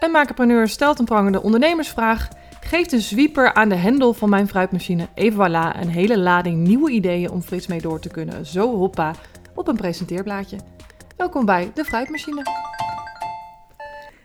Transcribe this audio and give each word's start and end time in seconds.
Een 0.00 0.10
makerpreneur 0.10 0.68
stelt 0.68 0.98
een 0.98 1.04
prangende 1.04 1.42
ondernemersvraag, 1.42 2.28
geeft 2.60 2.92
een 2.92 3.00
zwieper 3.00 3.54
aan 3.54 3.68
de 3.68 3.74
hendel 3.74 4.12
van 4.12 4.28
mijn 4.28 4.48
fruitmachine. 4.48 5.08
Even 5.14 5.48
voilà, 5.48 5.80
een 5.80 5.88
hele 5.88 6.18
lading 6.18 6.56
nieuwe 6.56 6.90
ideeën 6.90 7.30
om 7.30 7.42
frits 7.42 7.66
mee 7.66 7.80
door 7.80 8.00
te 8.00 8.08
kunnen. 8.08 8.46
Zo 8.46 8.76
hoppa, 8.76 9.14
op 9.54 9.68
een 9.68 9.76
presenteerblaadje. 9.76 10.56
Welkom 11.16 11.44
bij 11.44 11.70
de 11.74 11.84
Fruitmachine. 11.84 12.42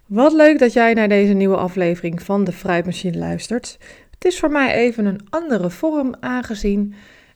Wat 0.05 0.33
leuk 0.33 0.59
dat 0.59 0.73
jij 0.73 0.93
naar 0.93 1.09
deze 1.09 1.33
nieuwe 1.33 1.57
aflevering 1.57 2.21
van 2.21 2.43
de 2.43 2.51
Fruitmachine 2.51 3.17
luistert. 3.17 3.77
Het 4.11 4.25
is 4.25 4.39
voor 4.39 4.51
mij 4.51 4.73
even 4.73 5.05
een 5.05 5.27
andere 5.29 5.69
vorm 5.69 6.15
aangezien 6.19 6.95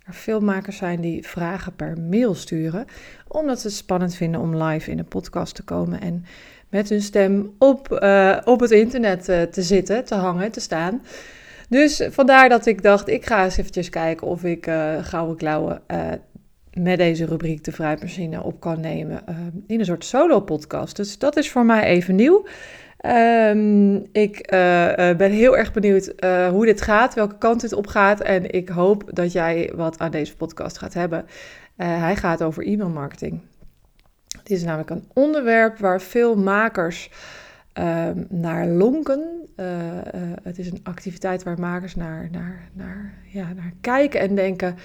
er 0.09 0.15
veel 0.15 0.39
makers 0.39 0.77
zijn 0.77 1.01
die 1.01 1.27
vragen 1.27 1.75
per 1.75 1.97
mail 1.97 2.33
sturen, 2.35 2.85
omdat 3.27 3.59
ze 3.59 3.67
het 3.67 3.75
spannend 3.75 4.15
vinden 4.15 4.41
om 4.41 4.63
live 4.63 4.91
in 4.91 4.99
een 4.99 5.07
podcast 5.07 5.55
te 5.55 5.63
komen 5.63 6.01
en 6.01 6.25
met 6.69 6.89
hun 6.89 7.01
stem 7.01 7.55
op, 7.57 7.99
uh, 8.03 8.37
op 8.45 8.59
het 8.59 8.71
internet 8.71 9.29
uh, 9.29 9.41
te 9.41 9.61
zitten, 9.61 10.05
te 10.05 10.15
hangen, 10.15 10.51
te 10.51 10.59
staan. 10.59 11.01
Dus 11.69 12.07
vandaar 12.09 12.49
dat 12.49 12.65
ik 12.65 12.81
dacht, 12.81 13.07
ik 13.07 13.25
ga 13.25 13.43
eens 13.43 13.57
eventjes 13.57 13.89
kijken 13.89 14.27
of 14.27 14.43
ik 14.43 14.67
uh, 14.67 14.95
gouden 15.01 15.37
klauwen 15.37 15.81
met 16.73 16.97
deze 16.97 17.25
rubriek 17.25 17.63
de 17.63 17.71
Fruitmachine 17.71 18.43
op 18.43 18.59
kan 18.59 18.79
nemen 18.79 19.23
in 19.67 19.79
een 19.79 19.85
soort 19.85 20.05
solo-podcast. 20.05 20.95
Dus 20.95 21.17
dat 21.17 21.37
is 21.37 21.49
voor 21.49 21.65
mij 21.65 21.83
even 21.83 22.15
nieuw. 22.15 22.45
Um, 23.05 24.05
ik 24.11 24.47
ben 25.17 25.31
heel 25.31 25.57
erg 25.57 25.73
benieuwd 25.73 26.13
hoe 26.51 26.65
dit 26.65 26.81
gaat, 26.81 27.13
welke 27.13 27.37
kant 27.37 27.61
dit 27.61 27.73
op 27.73 27.87
gaat. 27.87 28.21
En 28.21 28.51
ik 28.51 28.69
hoop 28.69 29.03
dat 29.13 29.31
jij 29.31 29.71
wat 29.75 29.99
aan 29.99 30.11
deze 30.11 30.35
podcast 30.35 30.77
gaat 30.77 30.93
hebben. 30.93 31.25
hij 31.75 32.15
gaat 32.15 32.43
over 32.43 32.67
e-mailmarketing. 32.67 33.41
Dit 34.49 34.57
is 34.57 34.63
namelijk 34.63 34.89
een 34.89 35.07
onderwerp 35.13 35.77
waar 35.77 36.01
veel 36.01 36.35
makers 36.35 37.09
um, 37.73 38.27
naar 38.29 38.67
lonken. 38.67 39.47
Uh, 39.59 39.65
uh, 39.65 40.21
het 40.43 40.59
is 40.59 40.71
een 40.71 40.79
activiteit 40.83 41.43
waar 41.43 41.59
makers 41.59 41.95
naar, 41.95 42.27
naar, 42.31 42.69
naar, 42.73 43.13
ja, 43.25 43.53
naar 43.55 43.73
kijken 43.81 44.19
en 44.19 44.35
denken. 44.35 44.75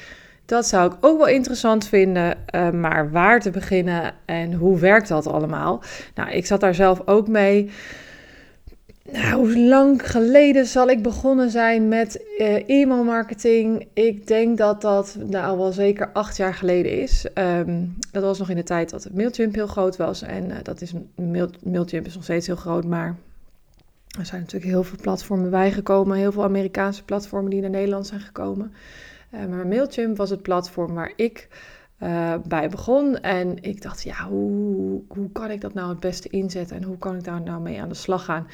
Dat 0.47 0.67
zou 0.67 0.93
ik 0.93 0.99
ook 1.01 1.19
wel 1.19 1.29
interessant 1.29 1.87
vinden, 1.89 2.37
uh, 2.55 2.71
maar 2.71 3.11
waar 3.11 3.41
te 3.41 3.51
beginnen 3.51 4.13
en 4.25 4.53
hoe 4.53 4.79
werkt 4.79 5.09
dat 5.09 5.27
allemaal? 5.27 5.83
Nou, 6.15 6.31
ik 6.31 6.47
zat 6.47 6.61
daar 6.61 6.75
zelf 6.75 7.03
ook 7.05 7.29
mee. 7.29 7.71
Nou, 9.13 9.35
hoe 9.35 9.59
lang 9.59 10.11
geleden 10.11 10.67
zal 10.67 10.89
ik 10.89 11.03
begonnen 11.03 11.51
zijn 11.51 11.89
met 11.89 12.25
uh, 12.39 12.69
e-mailmarketing? 12.69 13.89
Ik 13.93 14.27
denk 14.27 14.59
dat 14.59 14.81
dat 14.81 15.17
nou 15.27 15.59
wel 15.59 15.73
zeker 15.73 16.13
acht 16.13 16.37
jaar 16.37 16.55
geleden 16.55 17.01
is. 17.01 17.27
Um, 17.35 17.97
dat 18.13 18.23
was 18.23 18.39
nog 18.39 18.51
in 18.51 18.57
de 18.57 18.63
tijd 18.63 18.91
dat 18.91 19.09
Mailchimp 19.13 19.55
heel 19.55 19.67
groot 19.67 19.97
was. 19.97 20.23
En 20.23 20.51
uh, 20.51 20.57
dat 20.63 20.81
is 20.81 20.93
Mail, 21.15 21.51
Mailchimp 21.63 22.07
is 22.07 22.15
nog 22.15 22.23
steeds 22.23 22.47
heel 22.47 22.57
groot, 22.57 22.85
maar 22.85 23.17
er 24.19 24.27
zijn 24.27 24.41
natuurlijk 24.41 24.71
heel 24.71 24.83
veel 24.83 24.99
platformen 25.01 25.51
bijgekomen. 25.51 26.17
Heel 26.17 26.33
veel 26.33 26.45
Amerikaanse 26.45 27.05
platformen 27.05 27.51
die 27.51 27.61
naar 27.61 27.71
Nederland 27.71 28.07
zijn 28.07 28.21
gekomen. 28.21 28.73
Uh, 29.35 29.47
maar 29.47 29.67
Mailchimp 29.67 30.17
was 30.17 30.31
het 30.31 30.43
platform 30.43 30.95
waar 30.95 31.13
ik 31.17 31.49
bij 32.47 32.69
begon. 32.69 33.21
En 33.21 33.63
ik 33.63 33.83
dacht, 33.83 34.03
ja, 34.03 34.29
hoe, 34.29 35.03
hoe 35.09 35.31
kan 35.33 35.51
ik 35.51 35.61
dat 35.61 35.75
nou 35.75 35.89
het 35.89 36.01
beste 36.01 36.29
inzetten 36.29 36.77
en 36.77 36.83
hoe 36.83 36.99
kan 36.99 37.17
ik 37.17 37.25
daar 37.25 37.41
nou 37.41 37.61
mee 37.61 37.81
aan 37.81 37.89
de 37.89 37.95
slag 37.95 38.25
gaan? 38.25 38.47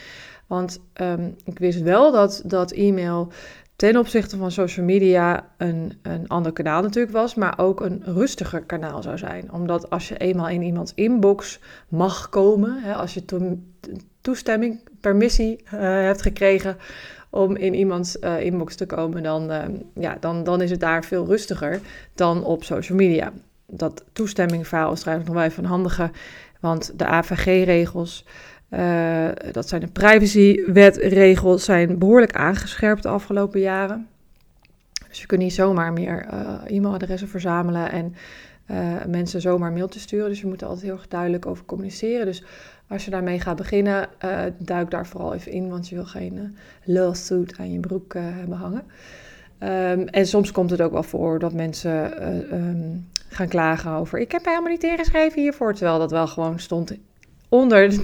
Want 0.50 0.80
um, 1.00 1.36
ik 1.44 1.58
wist 1.58 1.80
wel 1.80 2.12
dat, 2.12 2.42
dat 2.44 2.72
e-mail 2.72 3.32
ten 3.76 3.96
opzichte 3.96 4.36
van 4.36 4.50
social 4.50 4.86
media 4.86 5.46
een, 5.56 5.98
een 6.02 6.28
ander 6.28 6.52
kanaal 6.52 6.82
natuurlijk 6.82 7.12
was, 7.12 7.34
maar 7.34 7.58
ook 7.58 7.80
een 7.80 8.02
rustiger 8.04 8.62
kanaal 8.62 9.02
zou 9.02 9.18
zijn. 9.18 9.52
Omdat 9.52 9.90
als 9.90 10.08
je 10.08 10.16
eenmaal 10.16 10.48
in 10.48 10.62
iemands 10.62 10.92
inbox 10.94 11.60
mag 11.88 12.28
komen, 12.28 12.82
hè, 12.82 12.94
als 12.94 13.14
je 13.14 13.24
to 13.24 13.58
toestemming, 14.20 14.80
permissie 15.00 15.60
uh, 15.64 15.70
hebt 15.80 16.22
gekregen 16.22 16.76
om 17.30 17.56
in 17.56 17.74
iemands 17.74 18.16
uh, 18.16 18.40
inbox 18.40 18.74
te 18.76 18.86
komen, 18.86 19.22
dan, 19.22 19.50
uh, 19.50 19.62
ja, 19.94 20.16
dan, 20.20 20.44
dan 20.44 20.62
is 20.62 20.70
het 20.70 20.80
daar 20.80 21.04
veel 21.04 21.26
rustiger 21.26 21.80
dan 22.14 22.44
op 22.44 22.64
social 22.64 22.98
media. 22.98 23.32
Dat 23.66 24.04
toestemmingverhaal 24.12 24.92
is 24.92 25.00
trouwens 25.00 25.28
nog 25.28 25.36
wel 25.36 25.46
even 25.46 25.64
een 25.64 25.70
handige, 25.70 26.10
want 26.60 26.98
de 26.98 27.06
AVG-regels, 27.06 28.24
uh, 28.70 29.28
dat 29.52 29.68
zijn 29.68 29.80
de 29.80 29.86
privacywetregels, 29.86 31.64
zijn 31.64 31.98
behoorlijk 31.98 32.36
aangescherpt 32.36 33.02
de 33.02 33.08
afgelopen 33.08 33.60
jaren. 33.60 34.08
Dus 35.08 35.20
je 35.20 35.26
kunt 35.26 35.40
niet 35.40 35.52
zomaar 35.52 35.92
meer 35.92 36.26
e-mailadressen 36.66 37.28
verzamelen 37.28 37.90
en 37.90 38.14
mensen 39.10 39.40
zomaar 39.40 39.72
mail 39.72 39.88
te 39.88 40.00
sturen. 40.00 40.28
Dus 40.28 40.40
je 40.40 40.46
moet 40.46 40.60
er 40.60 40.66
altijd 40.66 40.86
heel 40.86 40.94
erg 40.94 41.08
duidelijk 41.08 41.46
over 41.46 41.64
communiceren. 41.64 42.26
Dus 42.26 42.44
als 42.88 43.04
je 43.04 43.10
daarmee 43.10 43.40
gaat 43.40 43.56
beginnen, 43.56 44.08
duik 44.58 44.90
daar 44.90 45.06
vooral 45.06 45.34
even 45.34 45.52
in, 45.52 45.68
want 45.68 45.88
je 45.88 45.94
wil 45.94 46.04
geen 46.04 46.56
lawsuit 46.84 47.58
aan 47.58 47.72
je 47.72 47.80
broek 47.80 48.14
hebben 48.14 48.56
hangen. 48.56 48.82
Um, 49.62 50.08
en 50.08 50.26
soms 50.26 50.52
komt 50.52 50.70
het 50.70 50.80
ook 50.80 50.92
wel 50.92 51.02
voor 51.02 51.38
dat 51.38 51.52
mensen 51.52 52.24
um, 52.54 53.06
gaan 53.28 53.48
klagen 53.48 53.90
over: 53.90 54.18
ik 54.18 54.32
heb 54.32 54.44
helemaal 54.44 54.70
niet 54.70 54.82
ingeschreven 54.82 55.40
hiervoor, 55.40 55.74
terwijl 55.74 55.98
dat 55.98 56.10
wel 56.10 56.26
gewoon 56.26 56.58
stond 56.58 56.96
onder 57.48 58.00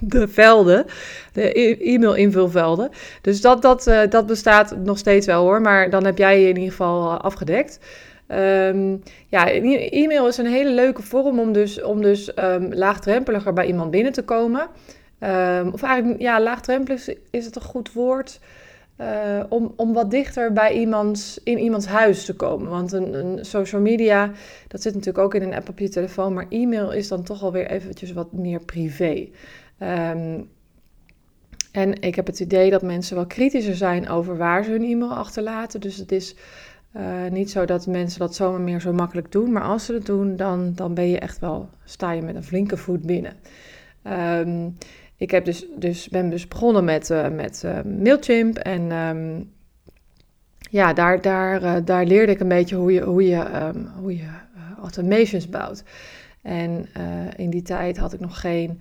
de 0.00 0.28
velden, 0.28 0.84
de 1.32 1.58
e-, 1.60 1.94
e-mail-invulvelden. 1.94 2.90
Dus 3.20 3.40
dat, 3.40 3.62
dat, 3.62 3.90
dat 4.08 4.26
bestaat 4.26 4.76
nog 4.76 4.98
steeds 4.98 5.26
wel 5.26 5.42
hoor, 5.42 5.60
maar 5.60 5.90
dan 5.90 6.04
heb 6.04 6.18
jij 6.18 6.40
je 6.40 6.48
in 6.48 6.56
ieder 6.56 6.70
geval 6.70 7.20
afgedekt. 7.20 7.78
Um, 8.28 9.02
ja, 9.26 9.50
e-mail 9.50 10.26
is 10.26 10.36
een 10.36 10.46
hele 10.46 10.70
leuke 10.70 11.02
vorm 11.02 11.38
om 11.38 11.52
dus, 11.52 11.82
om 11.82 12.02
dus 12.02 12.32
um, 12.38 12.74
laagdrempeliger 12.74 13.52
bij 13.52 13.66
iemand 13.66 13.90
binnen 13.90 14.12
te 14.12 14.22
komen. 14.22 14.68
Um, 15.20 15.72
of 15.72 15.82
eigenlijk, 15.82 16.20
ja, 16.20 16.40
laagdrempelig 16.40 17.08
is 17.30 17.44
het 17.44 17.56
een 17.56 17.62
goed 17.62 17.92
woord. 17.92 18.40
Uh, 19.00 19.44
om, 19.48 19.72
om 19.76 19.92
wat 19.92 20.10
dichter 20.10 20.52
bij 20.52 20.72
iemands, 20.72 21.40
in 21.44 21.58
iemands 21.58 21.86
huis 21.86 22.24
te 22.24 22.34
komen. 22.34 22.70
Want 22.70 22.92
een, 22.92 23.14
een, 23.14 23.44
social 23.44 23.80
media, 23.80 24.30
dat 24.68 24.82
zit 24.82 24.94
natuurlijk 24.94 25.24
ook 25.24 25.34
in 25.34 25.42
een 25.42 25.54
app 25.54 25.68
op 25.68 25.78
je 25.78 25.88
telefoon. 25.88 26.34
Maar 26.34 26.46
e-mail 26.48 26.92
is 26.92 27.08
dan 27.08 27.22
toch 27.22 27.42
alweer 27.42 27.70
eventjes 27.70 28.12
wat 28.12 28.32
meer 28.32 28.60
privé. 28.60 29.28
En 31.72 32.00
ik 32.00 32.14
heb 32.14 32.26
het 32.26 32.40
idee 32.40 32.70
dat 32.70 32.82
mensen 32.82 33.16
wel 33.16 33.26
kritischer 33.26 33.76
zijn 33.76 34.08
over 34.08 34.36
waar 34.36 34.64
ze 34.64 34.70
hun 34.70 34.84
e-mail 34.84 35.14
achterlaten. 35.14 35.80
Dus 35.80 35.96
het 35.96 36.12
is 36.12 36.36
uh, 36.96 37.30
niet 37.30 37.50
zo 37.50 37.64
dat 37.64 37.86
mensen 37.86 38.18
dat 38.18 38.34
zomaar 38.34 38.60
meer 38.60 38.80
zo 38.80 38.92
makkelijk 38.92 39.32
doen, 39.32 39.52
maar 39.52 39.62
als 39.62 39.84
ze 39.84 39.92
het 39.92 40.06
doen, 40.06 40.36
dan, 40.36 40.72
dan 40.74 40.94
ben 40.94 41.08
je 41.08 41.18
echt 41.18 41.38
wel, 41.38 41.68
sta 41.84 42.12
je 42.12 42.22
met 42.22 42.34
een 42.34 42.44
flinke 42.44 42.76
voet 42.76 43.02
binnen. 43.02 43.32
Um, 44.04 44.76
ik 45.16 45.30
heb 45.30 45.44
dus, 45.44 45.66
dus, 45.76 46.08
ben 46.08 46.30
dus 46.30 46.48
begonnen 46.48 46.84
met, 46.84 47.10
uh, 47.10 47.28
met 47.28 47.62
uh, 47.64 47.82
Mailchimp 47.82 48.56
en 48.56 48.92
um, 48.92 49.52
ja, 50.70 50.92
daar, 50.92 51.20
daar, 51.20 51.84
daar 51.84 52.04
leerde 52.04 52.32
ik 52.32 52.40
een 52.40 52.48
beetje 52.48 52.76
hoe 52.76 52.92
je, 52.92 53.02
hoe 53.02 53.26
je, 53.26 53.72
hoe 54.00 54.16
je 54.16 54.28
automations 54.80 55.48
bouwt. 55.48 55.84
En 56.42 56.86
in 57.36 57.50
die 57.50 57.62
tijd 57.62 57.96
had 57.96 58.12
ik 58.12 58.20
nog 58.20 58.40
geen 58.40 58.80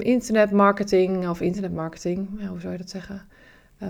internetmarketing 0.00 1.28
of 1.28 1.40
internetmarketing, 1.40 2.28
ja, 2.38 2.46
hoe 2.46 2.60
zou 2.60 2.72
je 2.72 2.78
dat 2.78 2.90
zeggen? 2.90 3.22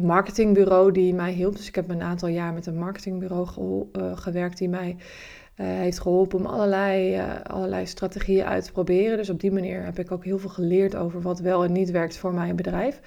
marketingbureau 0.02 0.92
die 0.92 1.14
mij 1.14 1.32
hielp. 1.32 1.56
Dus 1.56 1.68
ik 1.68 1.74
heb 1.74 1.88
een 1.88 2.02
aantal 2.02 2.28
jaar 2.28 2.52
met 2.52 2.66
een 2.66 2.78
marketingbureau 2.78 3.48
uh, 3.92 4.16
gewerkt 4.16 4.58
die 4.58 4.68
mij 4.68 4.96
uh, 4.96 5.66
heeft 5.66 6.00
geholpen 6.00 6.38
om 6.38 6.46
allerlei, 6.46 7.22
allerlei 7.42 7.86
strategieën 7.86 8.44
uit 8.44 8.64
te 8.64 8.72
proberen. 8.72 9.16
Dus 9.16 9.30
op 9.30 9.40
die 9.40 9.52
manier 9.52 9.84
heb 9.84 9.98
ik 9.98 10.10
ook 10.10 10.24
heel 10.24 10.38
veel 10.38 10.50
geleerd 10.50 10.96
over 10.96 11.20
wat 11.20 11.40
wel 11.40 11.64
en 11.64 11.72
niet 11.72 11.90
werkt 11.90 12.16
voor 12.16 12.34
mijn 12.34 12.56
bedrijf. 12.56 13.00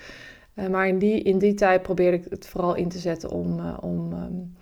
maar 0.72 0.88
in 0.88 0.98
die, 0.98 1.22
in 1.22 1.38
die 1.38 1.54
tijd 1.54 1.82
probeerde 1.82 2.18
ik 2.18 2.26
het 2.30 2.48
vooral 2.48 2.76
in 2.76 2.90
te 2.90 3.00
zetten 3.00 3.30
om, 3.30 3.60
om 3.70 4.14
um, 4.14 4.56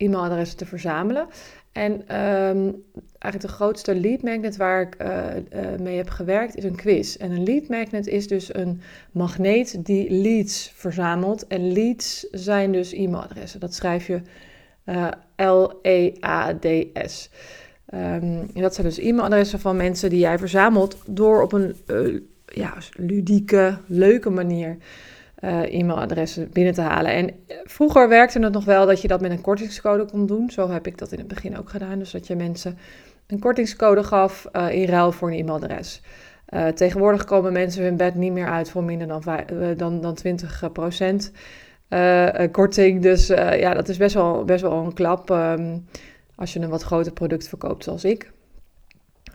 e-mailadressen 0.00 0.56
te 0.58 0.66
verzamelen. 0.66 1.26
En 1.72 1.92
um, 1.92 2.84
eigenlijk 3.18 3.40
de 3.40 3.48
grootste 3.48 3.94
lead 3.94 4.22
magnet 4.22 4.56
waar 4.56 4.82
ik 4.82 4.96
uh, 5.02 5.26
uh, 5.36 5.78
mee 5.80 5.96
heb 5.96 6.08
gewerkt 6.08 6.56
is 6.56 6.64
een 6.64 6.76
quiz. 6.76 7.16
En 7.16 7.30
een 7.30 7.42
lead 7.42 7.68
magnet 7.68 8.06
is 8.06 8.28
dus 8.28 8.54
een 8.54 8.80
magneet 9.12 9.84
die 9.84 10.10
leads 10.10 10.72
verzamelt. 10.74 11.46
En 11.46 11.72
leads 11.72 12.26
zijn 12.30 12.72
dus 12.72 12.92
e-mailadressen. 12.92 13.60
Dat 13.60 13.74
schrijf 13.74 14.06
je 14.06 14.20
uh, 14.84 15.08
L-E-A-D-S. 15.36 17.30
Um, 17.94 18.00
en 18.54 18.62
dat 18.62 18.74
zijn 18.74 18.86
dus 18.86 18.98
e-mailadressen 18.98 19.60
van 19.60 19.76
mensen 19.76 20.10
die 20.10 20.18
jij 20.18 20.38
verzamelt 20.38 20.96
door 21.06 21.42
op 21.42 21.52
een 21.52 21.76
ja, 22.44 22.74
ludieke, 22.96 23.78
leuke 23.86 24.30
manier 24.30 24.76
uh, 25.40 25.74
e-mailadressen 25.74 26.50
binnen 26.52 26.74
te 26.74 26.80
halen. 26.80 27.12
En 27.12 27.30
vroeger 27.64 28.08
werkte 28.08 28.38
het 28.40 28.52
nog 28.52 28.64
wel 28.64 28.86
dat 28.86 29.02
je 29.02 29.08
dat 29.08 29.20
met 29.20 29.30
een 29.30 29.40
kortingscode 29.40 30.04
kon 30.04 30.26
doen. 30.26 30.50
Zo 30.50 30.70
heb 30.70 30.86
ik 30.86 30.98
dat 30.98 31.12
in 31.12 31.18
het 31.18 31.28
begin 31.28 31.58
ook 31.58 31.70
gedaan. 31.70 31.98
Dus 31.98 32.10
dat 32.10 32.26
je 32.26 32.36
mensen 32.36 32.78
een 33.26 33.38
kortingscode 33.38 34.04
gaf 34.04 34.48
uh, 34.52 34.72
in 34.72 34.88
ruil 34.88 35.12
voor 35.12 35.30
een 35.30 35.38
e-mailadres. 35.38 36.02
Uh, 36.48 36.66
tegenwoordig 36.66 37.24
komen 37.24 37.52
mensen 37.52 37.82
hun 37.82 37.96
bed 37.96 38.14
niet 38.14 38.32
meer 38.32 38.48
uit 38.48 38.70
voor 38.70 38.84
minder 38.84 39.06
dan, 39.06 39.22
dan, 39.76 40.00
dan 40.00 40.18
20% 42.48 42.50
korting. 42.50 43.02
Dus 43.02 43.26
ja, 43.26 43.74
dat 43.74 43.88
is 43.88 43.96
best 43.96 44.14
wel, 44.14 44.44
best 44.44 44.62
wel 44.62 44.72
een 44.72 44.92
klap 44.92 45.30
um, 45.30 45.86
als 46.34 46.52
je 46.52 46.60
een 46.60 46.68
wat 46.68 46.82
groter 46.82 47.12
product 47.12 47.48
verkoopt 47.48 47.84
zoals 47.84 48.04
ik. 48.04 48.30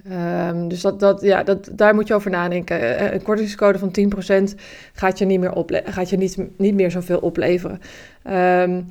Ehm, 0.10 0.68
dus 0.68 0.81
dat, 0.81 1.00
dat, 1.00 1.22
ja, 1.22 1.44
dat, 1.44 1.69
daar 1.72 1.96
moet 1.96 2.07
je 2.07 2.13
over 2.13 2.31
nadenken. 2.31 2.98
Eh, 2.98 3.13
een 3.13 3.22
kortingscode 3.22 3.80
van 3.80 3.92
10% 3.92 4.56
gaat 4.94 5.19
je 5.19 5.25
niet 5.25 5.40
meer, 5.40 5.81
gaat 5.86 6.10
je 6.10 6.18
niet, 6.18 6.38
niet 6.57 6.75
meer 6.75 6.92
zoveel 6.92 7.19
opleveren. 7.19 7.80
Ehm, 8.24 8.81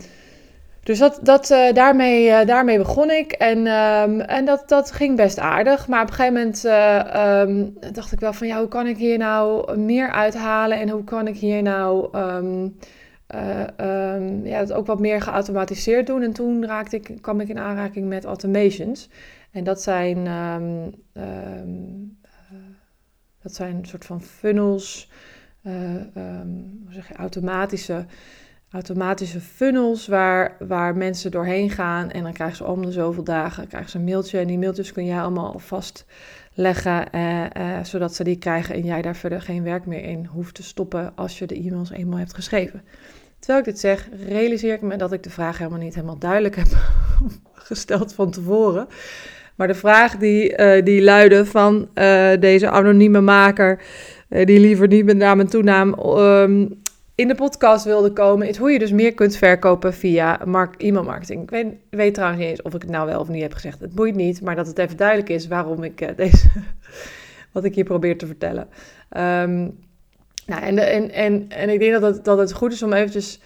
dus 0.82 0.98
dat, 0.98 1.18
dat, 1.22 1.50
uh, 1.50 1.72
daarmee, 1.72 2.44
daarmee 2.44 2.78
begon 2.78 3.10
ik. 3.10 3.32
En, 3.32 3.58
um, 3.58 4.20
en 4.20 4.44
dat, 4.44 4.68
dat 4.68 4.92
ging 4.92 5.16
best 5.16 5.38
aardig. 5.38 5.88
Maar 5.88 6.02
op 6.02 6.08
een 6.08 6.14
gegeven 6.14 6.34
moment 6.34 6.62
dacht 7.94 8.12
ik 8.12 8.20
wel 8.20 8.32
van... 8.32 8.46
ja, 8.46 8.58
hoe 8.58 8.68
kan 8.68 8.86
ik 8.86 8.96
hier 8.96 9.18
nou 9.18 9.78
meer 9.78 10.10
uithalen? 10.10 10.80
En 10.80 10.88
hoe 10.88 11.04
kan 11.04 11.26
ik 11.26 11.36
hier 11.36 11.62
nou... 11.62 12.18
Um, 12.18 12.76
ja, 14.44 14.64
ook 14.72 14.86
wat 14.86 14.98
meer 15.00 15.20
geautomatiseerd 15.20 16.06
doen. 16.06 16.22
En 16.22 16.32
toen 16.32 16.66
raakte 16.66 16.96
ik, 16.96 17.10
kwam 17.20 17.40
ik 17.40 17.48
in 17.48 17.58
aanraking 17.58 18.08
met 18.08 18.24
automations. 18.24 19.08
En 19.54 19.64
dat 19.64 19.82
zijn, 19.82 20.26
um, 20.26 20.94
um, 21.22 22.18
uh, 22.26 22.58
dat 23.42 23.54
zijn 23.54 23.76
een 23.76 23.86
soort 23.86 24.04
van 24.04 24.22
funnels, 24.22 25.10
uh, 25.62 25.94
um, 25.94 26.80
hoe 26.84 26.92
zeg 26.92 27.08
je, 27.08 27.14
automatische, 27.14 28.06
automatische 28.70 29.40
funnels 29.40 30.06
waar, 30.06 30.56
waar 30.58 30.96
mensen 30.96 31.30
doorheen 31.30 31.70
gaan. 31.70 32.10
En 32.10 32.22
dan 32.22 32.32
krijgen 32.32 32.56
ze 32.56 32.64
om 32.64 32.84
de 32.84 32.92
zoveel 32.92 33.24
dagen 33.24 33.68
krijgen 33.68 33.90
ze 33.90 33.98
een 33.98 34.04
mailtje. 34.04 34.38
En 34.38 34.46
die 34.46 34.58
mailtjes 34.58 34.92
kun 34.92 35.04
jij 35.04 35.20
allemaal 35.20 35.58
vastleggen, 35.58 37.08
uh, 37.14 37.84
zodat 37.84 38.14
ze 38.14 38.24
die 38.24 38.38
krijgen 38.38 38.74
en 38.74 38.84
jij 38.84 39.02
daar 39.02 39.16
verder 39.16 39.42
geen 39.42 39.62
werk 39.62 39.86
meer 39.86 40.02
in 40.02 40.24
hoeft 40.24 40.54
te 40.54 40.62
stoppen 40.62 41.12
als 41.16 41.38
je 41.38 41.46
de 41.46 41.56
e-mails 41.56 41.90
eenmaal 41.90 42.18
hebt 42.18 42.34
geschreven. 42.34 42.82
Terwijl 43.38 43.58
ik 43.58 43.64
dit 43.64 43.80
zeg, 43.80 44.08
realiseer 44.26 44.74
ik 44.74 44.82
me 44.82 44.96
dat 44.96 45.12
ik 45.12 45.22
de 45.22 45.30
vraag 45.30 45.58
helemaal 45.58 45.78
niet 45.78 45.94
helemaal 45.94 46.18
duidelijk 46.18 46.56
heb 46.56 46.68
gesteld 47.54 48.14
van 48.14 48.30
tevoren. 48.30 48.88
Maar 49.54 49.66
de 49.66 49.74
vraag 49.74 50.16
die, 50.16 50.58
uh, 50.58 50.84
die 50.84 51.02
luidde 51.02 51.46
van 51.46 51.88
uh, 51.94 52.30
deze 52.40 52.70
anonieme 52.70 53.20
maker, 53.20 53.80
uh, 54.28 54.46
die 54.46 54.60
liever 54.60 54.88
niet 54.88 55.04
met 55.04 55.16
naam 55.16 55.40
en 55.40 55.48
toenaam 55.48 55.98
um, 56.18 56.82
in 57.14 57.28
de 57.28 57.34
podcast 57.34 57.84
wilde 57.84 58.12
komen, 58.12 58.48
is 58.48 58.56
hoe 58.56 58.70
je 58.70 58.78
dus 58.78 58.92
meer 58.92 59.14
kunt 59.14 59.36
verkopen 59.36 59.94
via 59.94 60.40
e-mail 60.76 61.04
marketing. 61.04 61.50
Ik 61.50 61.76
weet, 61.90 62.14
trouwens 62.14 62.40
niet 62.40 62.50
eens 62.50 62.62
of 62.62 62.74
ik 62.74 62.82
het 62.82 62.90
nou 62.90 63.06
wel 63.06 63.20
of 63.20 63.28
niet 63.28 63.42
heb 63.42 63.52
gezegd. 63.52 63.80
Het 63.80 63.94
boeit 63.94 64.14
niet, 64.14 64.42
maar 64.42 64.56
dat 64.56 64.66
het 64.66 64.78
even 64.78 64.96
duidelijk 64.96 65.28
is 65.28 65.46
waarom 65.46 65.82
ik 65.82 66.16
deze, 66.16 66.48
wat 67.52 67.64
ik 67.64 67.74
hier 67.74 67.84
probeer 67.84 68.18
te 68.18 68.26
vertellen. 68.26 68.68
Um, 69.16 69.78
nou, 70.46 70.62
en, 70.62 70.78
en, 70.78 71.10
en, 71.10 71.46
en 71.48 71.68
ik 71.68 71.78
denk 71.78 71.92
dat 71.92 72.14
het, 72.14 72.24
dat 72.24 72.38
het 72.38 72.52
goed 72.52 72.72
is 72.72 72.82
om 72.82 72.92
eventjes 72.92 73.40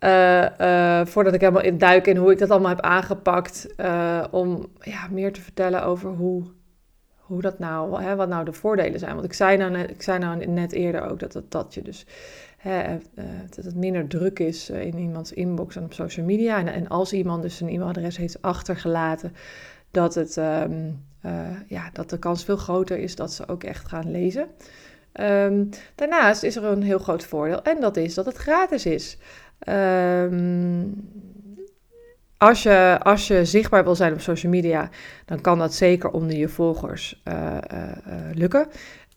uh, 0.00 0.46
uh, 0.60 1.06
voordat 1.06 1.34
ik 1.34 1.40
helemaal 1.40 1.62
in 1.62 1.78
duik 1.78 2.06
in 2.06 2.16
hoe 2.16 2.32
ik 2.32 2.38
dat 2.38 2.50
allemaal 2.50 2.68
heb 2.68 2.80
aangepakt. 2.80 3.74
Uh, 3.76 4.24
om 4.30 4.66
ja, 4.80 5.08
meer 5.10 5.32
te 5.32 5.40
vertellen 5.40 5.84
over 5.84 6.10
hoe, 6.10 6.44
hoe 7.16 7.40
dat 7.40 7.58
nou, 7.58 8.02
hè, 8.02 8.16
wat 8.16 8.28
nou 8.28 8.44
de 8.44 8.52
voordelen 8.52 8.98
zijn. 8.98 9.12
Want 9.12 9.24
ik 9.24 9.32
zei 9.32 9.56
nou 9.56 9.70
net, 9.70 9.90
ik 9.90 10.02
zei 10.02 10.18
nou 10.18 10.46
net 10.46 10.72
eerder 10.72 11.10
ook 11.10 11.18
dat, 11.18 11.32
het, 11.32 11.50
dat 11.50 11.74
je 11.74 11.82
dus 11.82 12.06
dat 13.54 13.64
het 13.64 13.76
minder 13.76 14.08
druk 14.08 14.38
is 14.38 14.70
in 14.70 14.98
iemands 14.98 15.32
inbox 15.32 15.74
dan 15.74 15.84
op 15.84 15.92
social 15.92 16.26
media. 16.26 16.58
En, 16.58 16.68
en 16.68 16.88
als 16.88 17.12
iemand 17.12 17.42
dus 17.42 17.60
een 17.60 17.68
e-mailadres 17.68 18.16
heeft 18.16 18.42
achtergelaten, 18.42 19.32
dat, 19.90 20.14
het, 20.14 20.36
um, 20.36 21.04
ja, 21.66 21.90
dat 21.92 22.10
de 22.10 22.18
kans 22.18 22.44
veel 22.44 22.56
groter 22.56 22.98
is 22.98 23.16
dat 23.16 23.32
ze 23.32 23.48
ook 23.48 23.64
echt 23.64 23.88
gaan 23.88 24.10
lezen. 24.10 24.48
Um, 25.20 25.68
daarnaast 25.94 26.42
is 26.42 26.56
er 26.56 26.64
een 26.64 26.82
heel 26.82 26.98
groot 26.98 27.24
voordeel 27.24 27.62
en 27.62 27.80
dat 27.80 27.96
is 27.96 28.14
dat 28.14 28.26
het 28.26 28.36
gratis 28.36 28.86
is. 28.86 29.18
Um, 29.68 31.08
als, 32.36 32.62
je, 32.62 32.98
als 33.02 33.26
je 33.26 33.44
zichtbaar 33.44 33.84
wil 33.84 33.94
zijn 33.94 34.12
op 34.12 34.20
social 34.20 34.52
media, 34.52 34.88
dan 35.24 35.40
kan 35.40 35.58
dat 35.58 35.74
zeker 35.74 36.10
onder 36.10 36.36
je 36.36 36.48
volgers 36.48 37.22
uh, 37.28 37.56
uh, 37.72 37.82
lukken. 38.34 38.66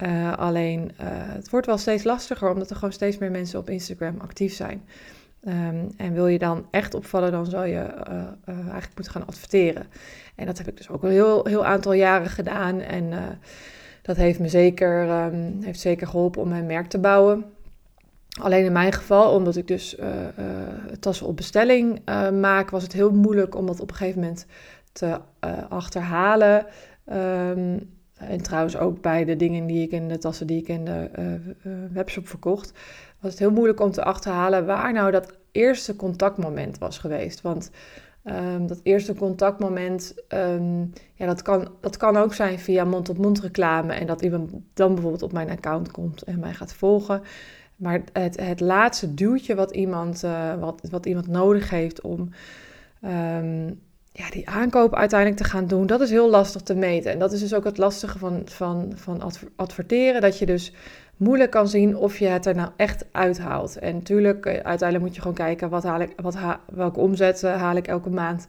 Uh, 0.04 0.38
alleen 0.38 0.92
het 0.98 1.50
wordt 1.50 1.66
wel 1.66 1.78
steeds 1.78 2.04
lastiger 2.04 2.50
omdat 2.50 2.70
er 2.70 2.76
gewoon 2.76 2.94
steeds 2.94 3.18
meer 3.18 3.32
mensen 3.32 3.60
op 3.60 3.70
Instagram 3.70 4.20
actief 4.20 4.54
zijn. 4.54 4.84
Um, 5.48 5.90
en 5.98 6.14
wil 6.14 6.28
je 6.28 6.40
dan 6.40 6.68
echt 6.72 6.94
opvallen, 6.94 7.32
dan 7.32 7.46
zou 7.46 7.68
je 7.68 7.80
eigenlijk 8.46 8.96
moeten 8.96 9.14
gaan 9.14 9.28
adverteren. 9.28 9.86
En 10.36 10.46
dat 10.46 10.58
heb 10.58 10.68
ik 10.68 10.78
dus 10.78 10.90
ook 10.90 11.04
een 11.04 11.12
heel, 11.12 11.46
heel 11.46 11.66
aantal 11.66 11.94
jaren 11.94 12.30
gedaan. 12.30 12.80
En 12.80 13.14
dat 14.02 14.16
heeft 14.16 14.40
me 14.40 14.48
zeker, 14.48 15.10
um, 15.26 15.58
heeft 15.62 15.80
zeker 15.80 16.08
geholpen 16.08 16.42
om 16.42 16.50
mijn 16.50 16.66
merk 16.66 16.88
te 16.88 17.00
bouwen. 17.00 17.46
Alleen 18.42 18.66
in 18.66 18.72
mijn 18.72 18.94
geval, 18.94 19.34
omdat 19.34 19.56
ik 19.56 19.68
dus 19.68 19.98
uh, 20.00 20.06
uh, 20.40 20.46
tassen 21.00 21.28
op 21.28 21.36
bestelling 21.36 22.02
uh, 22.10 22.30
maak, 22.30 22.70
was 22.70 22.84
het 22.84 22.94
heel 22.94 23.12
moeilijk 23.12 23.56
om 23.56 23.66
dat 23.66 23.80
op 23.80 23.90
een 23.90 23.96
gegeven 23.96 24.22
moment 24.22 24.46
te 24.92 25.20
achterhalen. 25.70 26.66
Um, 27.12 27.92
en 28.18 28.42
trouwens 28.42 28.78
ook 28.78 29.02
bij 29.02 29.26
de 29.26 29.36
dingen 29.36 29.66
die 29.66 29.82
ik 29.82 29.92
in 29.92 30.08
de 30.08 30.18
tassen 30.18 30.48
die 30.48 30.62
ik 30.62 30.68
in 30.68 30.86
de 30.86 31.10
webshop 31.92 32.28
verkocht, 32.28 32.74
was 33.20 33.32
het 33.32 33.40
heel 33.40 33.52
moeilijk 33.52 33.80
om 33.80 33.92
te 33.92 34.04
achterhalen 34.04 34.66
waar 34.66 34.94
nou 34.94 35.12
dat 35.12 35.38
eerste 35.52 35.96
contactmoment 35.96 36.78
was 36.78 36.98
geweest. 36.98 37.42
Want 37.42 37.72
um, 38.24 38.68
dat 38.68 38.80
eerste 38.84 39.16
contactmoment, 39.16 40.14
um, 40.28 40.94
ja, 41.14 41.26
dat 41.26 41.42
kan, 41.42 41.68
dat 41.82 41.98
kan 41.98 42.18
ook 42.18 42.34
zijn 42.34 42.60
via 42.60 42.84
mond-op-mond 42.84 43.26
-mond 43.26 43.40
reclame 43.40 43.94
en 43.94 44.08
dat 44.08 44.22
iemand 44.22 44.52
dan 44.74 44.94
bijvoorbeeld 44.94 45.24
op 45.24 45.32
mijn 45.32 45.50
account 45.50 45.92
komt 45.92 46.22
en 46.22 46.40
mij 46.40 46.54
gaat 46.54 46.74
volgen. 46.74 47.22
Maar 47.84 48.02
het, 48.14 48.40
het 48.40 48.60
laatste 48.60 49.14
duwtje 49.14 49.56
wat 49.56 49.72
iemand, 49.72 50.24
uh, 50.24 50.60
wat, 50.60 50.88
wat 50.90 51.06
iemand 51.06 51.28
nodig 51.28 51.70
heeft 51.70 52.02
om 52.02 52.30
um, 53.06 53.80
ja, 54.12 54.30
die 54.30 54.50
aankoop 54.50 54.96
uiteindelijk 54.96 55.42
te 55.42 55.50
gaan 55.50 55.68
doen, 55.68 55.86
dat 55.86 56.02
is 56.02 56.10
heel 56.10 56.30
lastig 56.30 56.62
te 56.62 56.76
meten. 56.76 57.12
En 57.12 57.20
dat 57.20 57.32
is 57.32 57.40
dus 57.40 57.54
ook 57.54 57.64
het 57.64 57.78
lastige 57.78 58.18
van, 58.18 58.42
van, 58.46 58.92
van 58.96 59.32
adverteren, 59.56 60.22
dat 60.22 60.38
je 60.38 60.46
dus 60.46 60.74
moeilijk 61.18 61.52
kan 61.52 61.68
zien 61.68 61.98
of 61.98 62.18
je 62.18 62.26
het 62.26 62.46
er 62.46 62.56
nou 62.56 62.70
echt 62.76 63.06
uithaalt. 63.12 63.78
En 63.78 63.94
natuurlijk, 63.94 64.46
eh, 64.46 64.54
uiteindelijk 64.54 65.02
moet 65.02 65.16
je 65.16 65.22
gewoon 65.22 65.38
kijken, 65.38 65.70
wat 65.70 65.84
haal 65.84 66.02
ik, 66.02 66.14
wat 66.16 66.38
welke 66.74 67.00
omzet 67.00 67.44
uh, 67.44 67.56
haal 67.56 67.76
ik 67.76 67.88
elke 67.88 68.10
maand. 68.10 68.48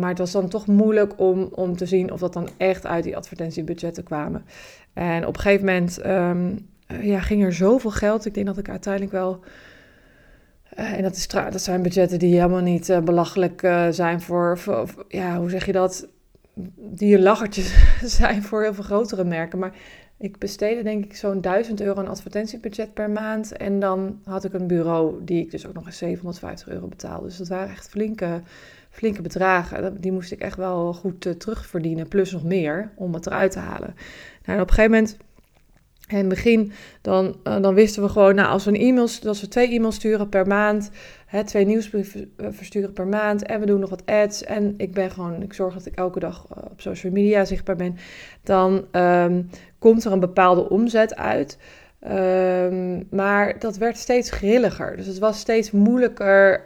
Maar 0.00 0.08
het 0.08 0.18
was 0.18 0.32
dan 0.32 0.48
toch 0.48 0.66
moeilijk 0.66 1.12
om, 1.16 1.48
om 1.50 1.76
te 1.76 1.86
zien 1.86 2.12
of 2.12 2.20
dat 2.20 2.32
dan 2.32 2.48
echt 2.56 2.86
uit 2.86 3.04
die 3.04 3.16
advertentiebudgetten 3.16 4.04
kwamen. 4.04 4.44
En 4.92 5.26
op 5.26 5.34
een 5.34 5.40
gegeven 5.40 5.66
moment 5.66 5.98
uh, 6.06 6.30
ja, 7.00 7.20
ging 7.20 7.44
er 7.44 7.52
zoveel 7.52 7.90
geld. 7.90 8.26
Ik 8.26 8.34
denk 8.34 8.46
dat 8.46 8.58
ik 8.58 8.68
uiteindelijk 8.68 9.12
wel. 9.12 9.40
Uh, 10.78 10.92
en 10.92 11.02
dat, 11.02 11.16
is 11.16 11.28
dat 11.28 11.62
zijn 11.62 11.82
budgetten 11.82 12.18
die 12.18 12.34
helemaal 12.34 12.60
niet 12.60 12.88
uh, 12.88 12.98
belachelijk 12.98 13.60
zijn 13.90 14.20
voor, 14.20 14.58
voor, 14.58 15.04
Ja, 15.08 15.38
hoe 15.38 15.50
zeg 15.50 15.66
je 15.66 15.72
dat? 15.72 16.08
Die 16.76 17.16
een 17.16 17.22
lachertje 17.22 17.62
zijn 18.18 18.42
voor 18.42 18.62
heel 18.62 18.74
veel 18.74 18.84
grotere 18.84 19.24
merken. 19.24 19.58
Maar 19.58 19.72
ik 20.22 20.38
besteedde 20.38 20.82
denk 20.82 21.04
ik 21.04 21.16
zo'n 21.16 21.40
1000 21.40 21.80
euro 21.80 22.00
aan 22.00 22.08
advertentiebudget 22.08 22.94
per 22.94 23.10
maand. 23.10 23.56
En 23.56 23.80
dan 23.80 24.20
had 24.24 24.44
ik 24.44 24.52
een 24.52 24.66
bureau 24.66 25.24
die 25.24 25.44
ik 25.44 25.50
dus 25.50 25.66
ook 25.66 25.74
nog 25.74 25.86
eens 25.86 25.98
750 25.98 26.68
euro 26.68 26.86
betaalde. 26.86 27.26
Dus 27.26 27.36
dat 27.36 27.48
waren 27.48 27.68
echt 27.68 27.88
flinke, 27.88 28.40
flinke 28.90 29.22
bedragen. 29.22 30.00
Die 30.00 30.12
moest 30.12 30.32
ik 30.32 30.40
echt 30.40 30.56
wel 30.56 30.92
goed 30.92 31.40
terugverdienen. 31.40 32.08
Plus 32.08 32.32
nog 32.32 32.44
meer 32.44 32.90
om 32.94 33.14
het 33.14 33.26
eruit 33.26 33.52
te 33.52 33.58
halen. 33.58 33.94
Nou, 34.44 34.60
op 34.60 34.68
een 34.68 34.74
gegeven 34.74 34.90
moment 34.90 35.16
in 36.08 36.16
het 36.18 36.28
begin, 36.28 36.72
dan, 37.00 37.36
uh, 37.44 37.60
dan 37.60 37.74
wisten 37.74 38.02
we 38.02 38.08
gewoon, 38.08 38.34
nou, 38.34 38.48
als 38.48 38.64
we, 38.64 38.70
een 38.70 38.80
e-mails, 38.80 39.26
als 39.26 39.40
we 39.40 39.48
twee 39.48 39.68
e-mails 39.68 39.94
sturen 39.94 40.28
per 40.28 40.46
maand, 40.46 40.90
hè, 41.26 41.44
twee 41.44 41.66
nieuwsbrieven 41.66 42.32
eh, 42.36 42.46
versturen 42.50 42.92
per 42.92 43.06
maand 43.06 43.42
en 43.42 43.60
we 43.60 43.66
doen 43.66 43.80
nog 43.80 43.90
wat 43.90 44.06
ads 44.06 44.44
en 44.44 44.74
ik 44.76 44.92
ben 44.92 45.10
gewoon, 45.10 45.42
ik 45.42 45.52
zorg 45.52 45.74
dat 45.74 45.86
ik 45.86 45.96
elke 45.96 46.18
dag 46.18 46.46
uh, 46.56 46.64
op 46.70 46.80
social 46.80 47.12
media 47.12 47.44
zichtbaar 47.44 47.76
ben, 47.76 47.96
dan 48.42 48.84
um, 48.92 49.50
komt 49.78 50.04
er 50.04 50.12
een 50.12 50.20
bepaalde 50.20 50.68
omzet 50.68 51.16
uit. 51.16 51.58
Um, 52.10 53.06
maar 53.10 53.58
dat 53.58 53.76
werd 53.76 53.96
steeds 53.96 54.30
grilliger. 54.30 54.96
Dus 54.96 55.06
het 55.06 55.18
was 55.18 55.38
steeds 55.38 55.70
moeilijker, 55.70 56.64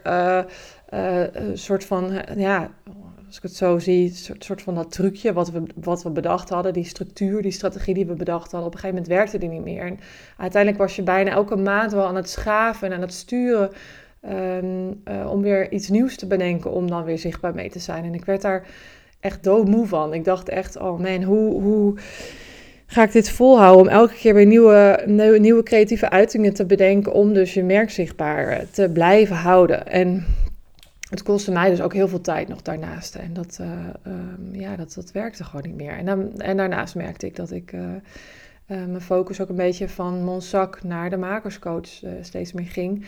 een 0.87 1.59
soort 1.59 1.85
van, 1.85 2.23
ja, 2.37 2.71
als 3.37 3.45
ik 3.45 3.51
het 3.51 3.69
zo 3.69 3.79
zie, 3.79 4.09
een 4.29 4.37
soort, 4.39 4.63
van 4.63 4.75
dat 4.75 4.93
trucje 4.93 5.33
wat 5.33 5.51
we, 5.51 5.63
wat 5.75 6.03
we 6.03 6.11
bedacht 6.11 6.49
hadden, 6.49 6.73
die 6.73 6.85
structuur, 6.85 7.43
die 7.43 7.51
strategie 7.51 7.95
die 7.95 8.07
we 8.07 8.15
bedacht 8.15 8.51
hadden, 8.51 8.69
op 8.69 8.75
een 8.75 8.81
gegeven 8.81 9.03
moment 9.03 9.15
werkte 9.15 9.39
die 9.39 9.49
niet 9.49 9.65
meer. 9.65 9.85
En 9.85 9.99
uiteindelijk 10.37 10.83
was 10.83 10.97
je 10.97 11.03
bijna 11.03 11.31
elke 11.31 11.57
maand 11.57 11.93
wel 11.93 12.07
aan 12.07 12.17
het 12.17 12.31
schaven 12.31 12.89
en 12.89 12.95
aan 12.95 13.01
het 13.01 13.13
sturen 13.13 13.71
um, 14.29 15.03
uh, 15.09 15.31
om 15.31 15.43
weer 15.43 15.73
iets 15.73 15.89
nieuws 15.89 16.17
te 16.17 16.27
bedenken 16.27 16.73
om 16.73 16.91
dan 16.91 17.05
weer 17.05 17.19
zichtbaar 17.19 17.55
mee 17.55 17.71
te 17.71 17.79
zijn. 17.79 18.05
En 18.05 18.15
ik 18.15 18.25
werd 18.25 18.43
daar 18.43 18.67
echt 19.21 19.45
doodmoe 19.45 19.87
van. 19.87 20.15
Ik 20.15 20.25
dacht 20.25 20.49
echt, 20.49 20.77
oh 20.77 21.01
man, 21.01 21.23
hoe, 21.23 21.63
hoe 21.63 21.95
ga 22.87 23.03
ik 23.03 23.13
dit 23.13 23.31
volhouden 23.31 23.87
om 23.87 23.89
elke 23.89 24.15
keer 24.15 24.35
weer 24.35 24.47
nieuwe, 24.47 25.03
nieuwe, 25.39 25.63
creatieve 25.63 26.11
uitingen 26.11 26.55
te 26.55 26.67
bedenken 26.67 27.13
om 27.13 27.33
dus 27.33 27.55
je 27.55 27.63
merk 27.63 27.91
zichtbaar 27.91 28.65
te 28.71 28.91
blijven 28.93 29.37
houden. 29.37 29.87
En 29.87 30.25
het 31.09 31.23
kostte 31.23 31.51
mij 31.51 31.71
dus 31.71 31.81
ook 31.81 31.93
heel 31.93 32.09
veel 32.09 32.21
tijd 32.21 32.49
nog 32.49 32.63
daarnaast. 32.63 33.15
En 33.15 33.33
dat, 33.33 33.59
uh, 33.61 33.71
um, 34.07 34.49
ja, 34.53 34.77
dat, 34.77 34.95
dat 34.95 35.13
werkte 35.13 35.45
gewoon 35.45 35.67
niet 35.67 35.77
meer. 35.77 35.93
En, 35.93 36.07
dan, 36.07 36.41
en 36.41 36.57
daarnaast 36.57 36.95
merkte 36.95 37.27
ik 37.27 37.37
dat 37.37 37.51
ik 37.51 37.73
uh, 37.73 37.81
uh, 37.81 37.95
mijn 38.67 39.01
focus 39.01 39.41
ook 39.41 39.49
een 39.49 39.57
beetje 39.57 39.89
van 39.89 40.25
Monsac 40.25 40.83
naar 40.83 41.11
de 41.11 41.17
makerscoach 41.17 41.89
steeds 42.21 42.53
meer 42.53 42.67
ging. 42.67 43.07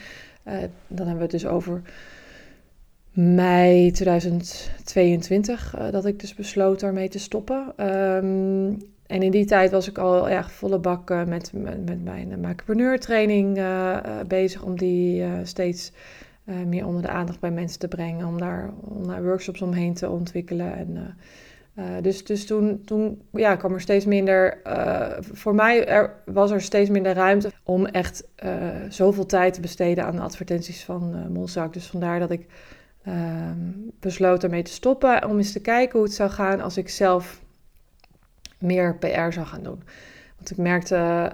dan 0.87 1.07
hebben 1.07 1.17
we 1.17 1.23
het 1.23 1.31
dus 1.31 1.47
over 1.47 1.83
mei 3.13 3.91
2022 3.91 5.75
dat 5.91 6.07
ik 6.07 6.21
dus 6.21 6.35
besloot 6.35 6.81
daarmee 6.81 7.09
te 7.09 7.19
stoppen. 7.19 7.73
Ehm, 7.77 8.73
en 9.07 9.23
in 9.23 9.31
die 9.31 9.45
tijd 9.45 9.71
was 9.71 9.89
ik 9.89 9.99
al 9.99 10.29
ja, 10.29 10.49
volle 10.49 10.79
bak 10.79 11.09
met, 11.27 11.53
met, 11.53 11.85
met, 11.85 12.05
mijn 12.05 12.79
uh, 12.79 12.95
training 12.95 13.61
bezig 14.27 14.63
om 14.63 14.77
die 14.77 15.25
steeds 15.43 15.93
meer 16.67 16.87
onder 16.87 17.03
de 17.03 17.09
aandacht 17.09 17.41
bij 17.41 17.51
mensen 17.51 17.79
te 17.79 17.89
brengen. 17.89 18.27
Om 18.27 18.39
daar, 18.39 18.73
workshops 19.23 19.63
omheen 19.63 19.95
te 19.95 20.09
ontwikkelen. 20.09 20.77
En, 20.77 21.17
uh, 21.75 21.85
dus 22.03 22.25
dus 22.25 22.47
toen, 22.47 22.83
toen 22.85 23.23
ja, 23.33 23.57
kwam 23.57 23.73
er 23.73 23.81
steeds 23.81 24.05
minder. 24.05 24.59
Voor 25.33 25.55
mij 25.55 25.87
er, 25.87 26.15
was 26.25 26.51
er 26.51 26.61
steeds 26.61 26.91
minder 26.91 27.13
ruimte 27.13 27.51
om 27.63 27.87
echt 27.87 28.25
zoveel 28.89 29.27
tijd 29.27 29.55
te 29.55 29.61
besteden 29.61 30.05
aan 30.05 30.17
de 30.17 30.23
advertenties 30.23 30.85
van 30.85 31.15
uh. 31.37 31.65
Dus 31.71 31.87
vandaar 31.87 32.19
dat 32.19 32.31
ik 32.31 32.47
ehm, 33.03 33.57
besloot 34.01 34.43
ermee 34.43 34.63
te 34.63 34.73
stoppen. 34.73 35.29
Om 35.29 35.37
eens 35.37 35.53
te 35.53 35.61
kijken 35.61 35.99
hoe 35.99 36.07
het 36.07 36.17
zou 36.17 36.31
gaan 36.31 36.61
als 36.61 36.77
ik 36.77 36.89
zelf 36.89 37.41
meer 38.59 38.97
PR 38.97 39.33
zou 39.33 39.47
gaan 39.47 39.63
doen. 39.63 39.83
Want 40.37 40.51
ik 40.51 40.57
merkte 40.57 41.33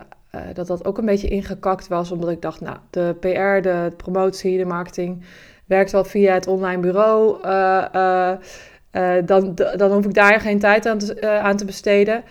dat 0.53 0.67
dat 0.67 0.85
ook 0.85 0.99
een 0.99 1.05
beetje 1.05 1.29
ingekakt 1.29 1.89
was. 1.89 2.11
Omdat 2.11 2.31
ik 2.31 2.43
dacht, 2.43 2.61
nou, 2.61 2.77
de 2.91 3.17
PR, 3.21 3.69
de 3.69 3.93
promotie, 3.97 4.59
de 4.59 4.65
marketing 4.65 5.25
werkt 5.67 5.93
wel 5.93 6.05
via 6.05 6.35
het 6.35 6.47
online 6.47 6.81
bureau. 6.81 7.39
Uh, 7.45 8.33
dan, 9.25 9.55
dan 9.55 9.93
hoef 9.93 10.05
ik 10.05 10.15
daar 10.15 10.41
geen 10.41 10.59
tijd 10.59 10.87
aan 10.87 10.99
te, 10.99 11.29
aan 11.29 11.57
te 11.57 11.65
besteden. 11.65 12.25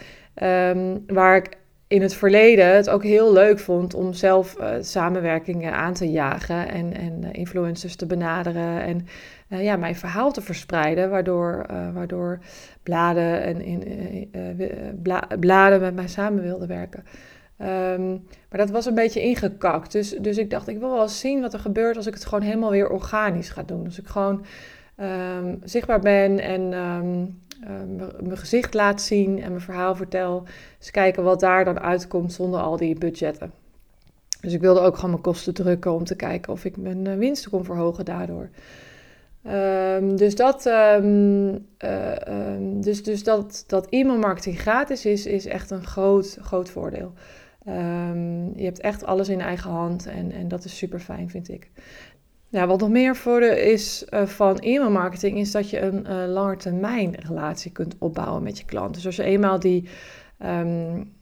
Um, 0.44 1.04
waar 1.08 1.36
ik 1.36 1.58
in 1.88 2.02
het 2.02 2.14
verleden 2.14 2.76
het 2.76 2.90
ook 2.90 3.04
heel 3.04 3.34
leuk 3.34 3.60
vond 3.60 3.94
om 3.94 4.14
zelf 4.14 4.56
samenwerkingen 4.80 5.74
aan 5.74 5.94
te 5.94 6.12
jagen 6.12 6.70
en, 6.70 6.94
en 6.98 7.32
influencers 7.32 7.96
te 7.96 8.06
benaderen 8.06 8.82
en 8.82 9.06
ja, 9.48 9.76
mijn 9.76 9.96
verhaal 9.96 10.32
te 10.32 10.42
verspreiden, 10.42 11.10
waardoor, 11.10 11.66
waardoor 11.94 12.40
bladen, 12.84 13.44
en 13.44 13.62
in, 13.62 14.30
bla, 15.02 15.28
bladen 15.40 15.82
met 15.82 15.96
mij 15.96 16.08
samen 16.08 16.44
wilden 16.44 16.68
werken. 16.68 17.04
Um, 17.64 18.24
maar 18.50 18.60
dat 18.60 18.70
was 18.70 18.86
een 18.86 18.96
beetje 18.96 19.22
ingekakt. 19.22 19.92
Dus, 19.92 20.10
dus 20.10 20.38
ik 20.38 20.50
dacht, 20.50 20.68
ik 20.68 20.80
wil 20.80 20.92
wel 20.92 21.02
eens 21.02 21.20
zien 21.20 21.42
wat 21.42 21.54
er 21.54 21.60
gebeurt 21.60 21.98
als 21.98 22.08
ik 22.08 22.14
het 22.14 22.26
gewoon 22.26 22.44
helemaal 22.44 22.72
weer 22.72 22.90
organisch 22.90 23.50
ga 23.50 23.64
doen. 23.64 23.84
Dus 23.84 24.00
ik 24.00 24.08
gewoon 24.08 24.46
um, 24.98 25.60
zichtbaar 25.64 26.00
ben 26.00 26.40
en 26.40 26.70
mijn 28.20 28.38
gezicht 28.38 28.74
laat 28.74 29.02
zien 29.02 29.42
en 29.42 29.50
mijn 29.50 29.62
verhaal 29.62 29.96
vertel. 29.96 30.44
Dus 30.80 30.92
kijken 30.92 31.24
wat 31.24 31.40
daar 31.40 31.66
dan 31.66 31.80
uitkomt 31.80 32.34
zonder 32.34 32.60
al 32.60 32.78
die 32.78 32.98
budgetten. 32.98 33.52
Dus 34.42 34.54
ik 34.54 34.62
wilde 34.62 34.80
ook 34.80 34.96
gewoon 34.96 35.10
mijn 35.10 35.22
kosten 35.22 35.54
drukken 35.54 35.94
om 35.94 36.04
te 36.04 36.16
kijken 36.16 36.54
of 36.54 36.66
ik 36.66 36.78
mijn 36.78 37.08
uh, 37.08 37.16
winsten 37.16 37.52
kon 37.52 37.64
verhogen 37.64 38.06
daardoor. 38.06 38.50
Dus 40.16 40.36
dat, 40.36 40.66
um, 40.66 41.68
dus, 42.82 43.04
dus 43.04 43.24
dat, 43.24 43.64
dat 43.68 43.88
e-mailmarketing 43.90 44.60
gratis 44.60 45.06
is, 45.06 45.26
is 45.26 45.46
echt 45.46 45.72
een 45.72 45.86
groot, 45.86 46.38
groot 46.42 46.70
voordeel. 46.70 47.14
Je 48.56 48.64
hebt 48.64 48.80
echt 48.80 49.06
alles 49.06 49.30
in 49.30 49.42
eigen 49.42 49.70
hand 49.70 50.06
en, 50.06 50.32
en 50.32 50.48
dat 50.48 50.66
is 50.66 50.78
super 50.78 51.00
fijn, 51.00 51.30
vind 51.30 51.50
ik. 51.50 51.72
Ja, 52.54 52.68
wat 52.68 52.80
nog 52.80 52.90
meer 52.90 53.16
voordeel 53.16 53.56
is 53.56 54.06
uh, 54.10 54.26
van 54.26 54.58
e-mailmarketing 54.58 55.38
is 55.38 55.52
dat 55.52 55.70
je 55.70 55.82
een 55.82 56.06
uh, 56.10 56.34
langetermijn 56.34 57.16
relatie 57.16 57.72
kunt 57.72 57.96
opbouwen 58.00 58.44
met 58.44 58.58
je 58.58 58.66
klant. 58.66 58.94
Dus 58.94 59.06
als 59.06 59.16
je 59.16 59.24
eenmaal 59.24 59.60
die, 59.60 59.90
um, 60.46 61.14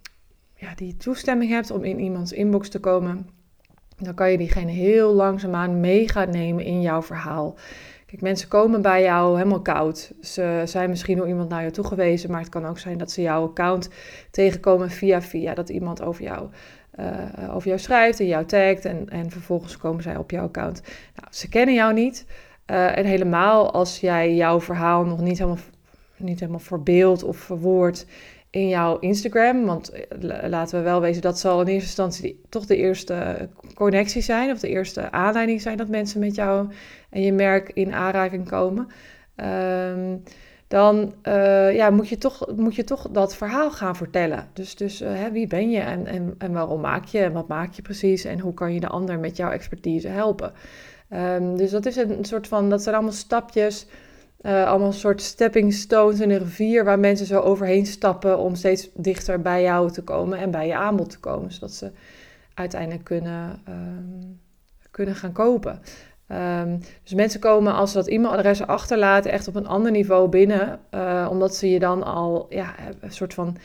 ja, 0.56 0.76
die 0.76 0.98
toestemming 0.98 1.52
hebt 1.52 1.72
om 1.72 1.84
in 1.84 2.00
iemands 2.00 2.32
inbox 2.32 2.70
te 2.70 2.80
komen, 2.80 3.30
dan 3.98 4.14
kan 4.14 4.32
je 4.32 4.38
diegene 4.38 4.72
heel 4.72 5.14
langzaamaan 5.14 5.80
mee 5.80 6.10
gaan 6.10 6.30
nemen 6.30 6.64
in 6.64 6.82
jouw 6.82 7.02
verhaal. 7.02 7.56
Mensen 8.20 8.48
komen 8.48 8.82
bij 8.82 9.02
jou 9.02 9.38
helemaal 9.38 9.62
koud. 9.62 10.12
Ze 10.22 10.62
zijn 10.66 10.90
misschien 10.90 11.18
door 11.18 11.28
iemand 11.28 11.50
naar 11.50 11.62
jou 11.62 11.72
toegewezen, 11.72 12.32
maar 12.32 12.40
het 12.40 12.50
kan 12.50 12.66
ook 12.66 12.80
zijn 12.80 12.98
dat 12.98 13.12
ze 13.12 13.22
jouw 13.22 13.44
account 13.44 13.90
tegenkomen 14.32 14.90
via 14.90 15.22
via. 15.22 15.54
Dat 15.54 15.70
iemand 15.70 16.02
over 16.02 16.24
jou 16.24 16.50
uh, 17.00 17.56
over 17.56 17.68
jou 17.68 17.80
schrijft 17.80 18.20
en 18.20 18.28
jou 18.28 18.46
tagt 18.46 18.86
en, 18.86 19.10
en 19.10 19.30
vervolgens 19.30 19.78
komen 19.78 20.04
zij 20.04 20.18
op 20.18 20.32
jouw 20.32 20.46
account. 20.46 20.82
Nou, 21.16 21.28
ze 21.32 21.50
kennen 21.50 21.76
jou 21.76 21.94
niet 21.94 22.26
uh, 22.72 22.98
en 22.98 23.06
helemaal 23.06 23.72
als 23.72 24.00
jij 24.00 24.36
jouw 24.36 24.62
verhaal 24.62 25.04
nog 25.04 25.22
niet 25.22 25.38
helemaal, 25.38 25.64
niet 26.18 26.40
helemaal 26.40 26.60
verbeeld 26.60 27.24
of 27.24 27.38
verwoord 27.38 28.06
in 28.52 28.68
jouw 28.68 29.00
Instagram, 29.00 29.66
want 29.66 29.90
eh, 29.90 30.04
laten 30.50 30.78
we 30.78 30.84
wel 30.84 31.02
wezen, 31.02 31.22
dat 31.22 31.40
zal 31.40 31.62
in 31.62 31.68
eerste 31.68 31.86
instantie 31.86 32.42
toch 32.50 32.66
de 32.66 32.76
eerste 32.76 33.50
connectie 33.74 34.22
zijn 34.22 34.52
of 34.52 34.60
de 34.60 34.70
eerste 34.70 35.12
aanleiding 35.12 35.62
zijn 35.62 35.78
dat 35.78 35.88
mensen 35.88 36.20
met 36.20 36.36
jou 36.36 36.72
en 37.10 37.22
je 37.22 37.34
merk 37.34 37.72
in 37.74 37.94
aanraking 37.94 38.50
komen. 38.50 38.88
Um, 39.36 40.24
dan 40.68 41.14
uh, 41.24 41.76
ja, 41.76 41.90
moet, 41.90 42.10
je 42.10 42.18
toch, 42.18 42.48
moet 42.56 42.76
je 42.76 42.84
toch 42.84 43.10
dat 43.12 43.36
verhaal 43.36 43.72
gaan 43.72 43.96
vertellen. 43.96 44.48
Dus, 44.54 44.76
dus 44.76 45.02
uh, 45.02 45.10
hè, 45.14 45.32
wie 45.32 45.48
ben 45.48 45.72
je 45.72 45.80
en, 45.80 46.06
en, 46.06 46.36
en 46.38 46.52
waarom 46.52 46.82
maak 46.82 47.06
je 47.06 47.20
en 47.20 47.32
wat 47.32 47.48
maak 47.48 47.74
je 47.74 47.82
precies 47.82 48.24
en 48.24 48.40
hoe 48.40 48.54
kan 48.54 48.74
je 48.74 48.80
de 48.80 48.88
ander 48.88 49.20
met 49.20 49.38
jouw 49.38 49.50
expertise 49.50 50.08
helpen. 50.08 50.54
Um, 51.14 51.58
dus 51.58 51.72
dat 51.72 51.86
is 51.86 51.96
een 51.96 52.26
soort 52.26 52.48
van, 52.48 52.70
dat 52.70 52.82
zijn 52.82 52.96
allemaal 52.96 53.14
stapjes, 53.14 53.88
uh, 54.42 54.68
allemaal 54.68 54.88
een 54.88 54.94
soort 54.94 55.22
stepping 55.22 55.74
stones 55.74 56.20
in 56.20 56.30
een 56.30 56.40
rivier 56.40 56.84
waar 56.84 57.00
mensen 57.00 57.26
zo 57.26 57.40
overheen 57.40 57.86
stappen 57.86 58.38
om 58.38 58.56
steeds 58.56 58.90
dichter 58.94 59.42
bij 59.42 59.62
jou 59.62 59.92
te 59.92 60.04
komen 60.04 60.38
en 60.38 60.52
bij 60.52 60.68
je 60.68 60.76
aanbod 60.76 61.10
te 61.10 61.20
komen, 61.20 61.52
zodat 61.52 61.72
ze 61.72 61.92
uiteindelijk 62.54 63.04
kunnen, 63.04 63.62
um, 63.70 64.40
kunnen 64.92 65.16
gaan 65.16 65.32
kopen. 65.32 65.82
Um, 66.62 66.80
dus 67.04 67.14
mensen 67.14 67.40
komen 67.40 67.74
als 67.74 67.92
ze 67.92 67.98
dat 67.98 68.08
e-mailadres 68.08 68.62
achterlaten 68.62 69.32
echt 69.32 69.48
op 69.48 69.56
een 69.56 69.68
ander 69.68 69.92
niveau 69.92 70.30
binnen, 70.30 70.80
uh, 70.92 71.28
omdat 71.32 71.56
ze 71.56 71.70
je 71.70 71.80
dan 71.80 72.04
al 72.04 72.46
ja, 72.50 72.76
een 73.00 73.12
soort 73.12 73.34
van 73.34 73.58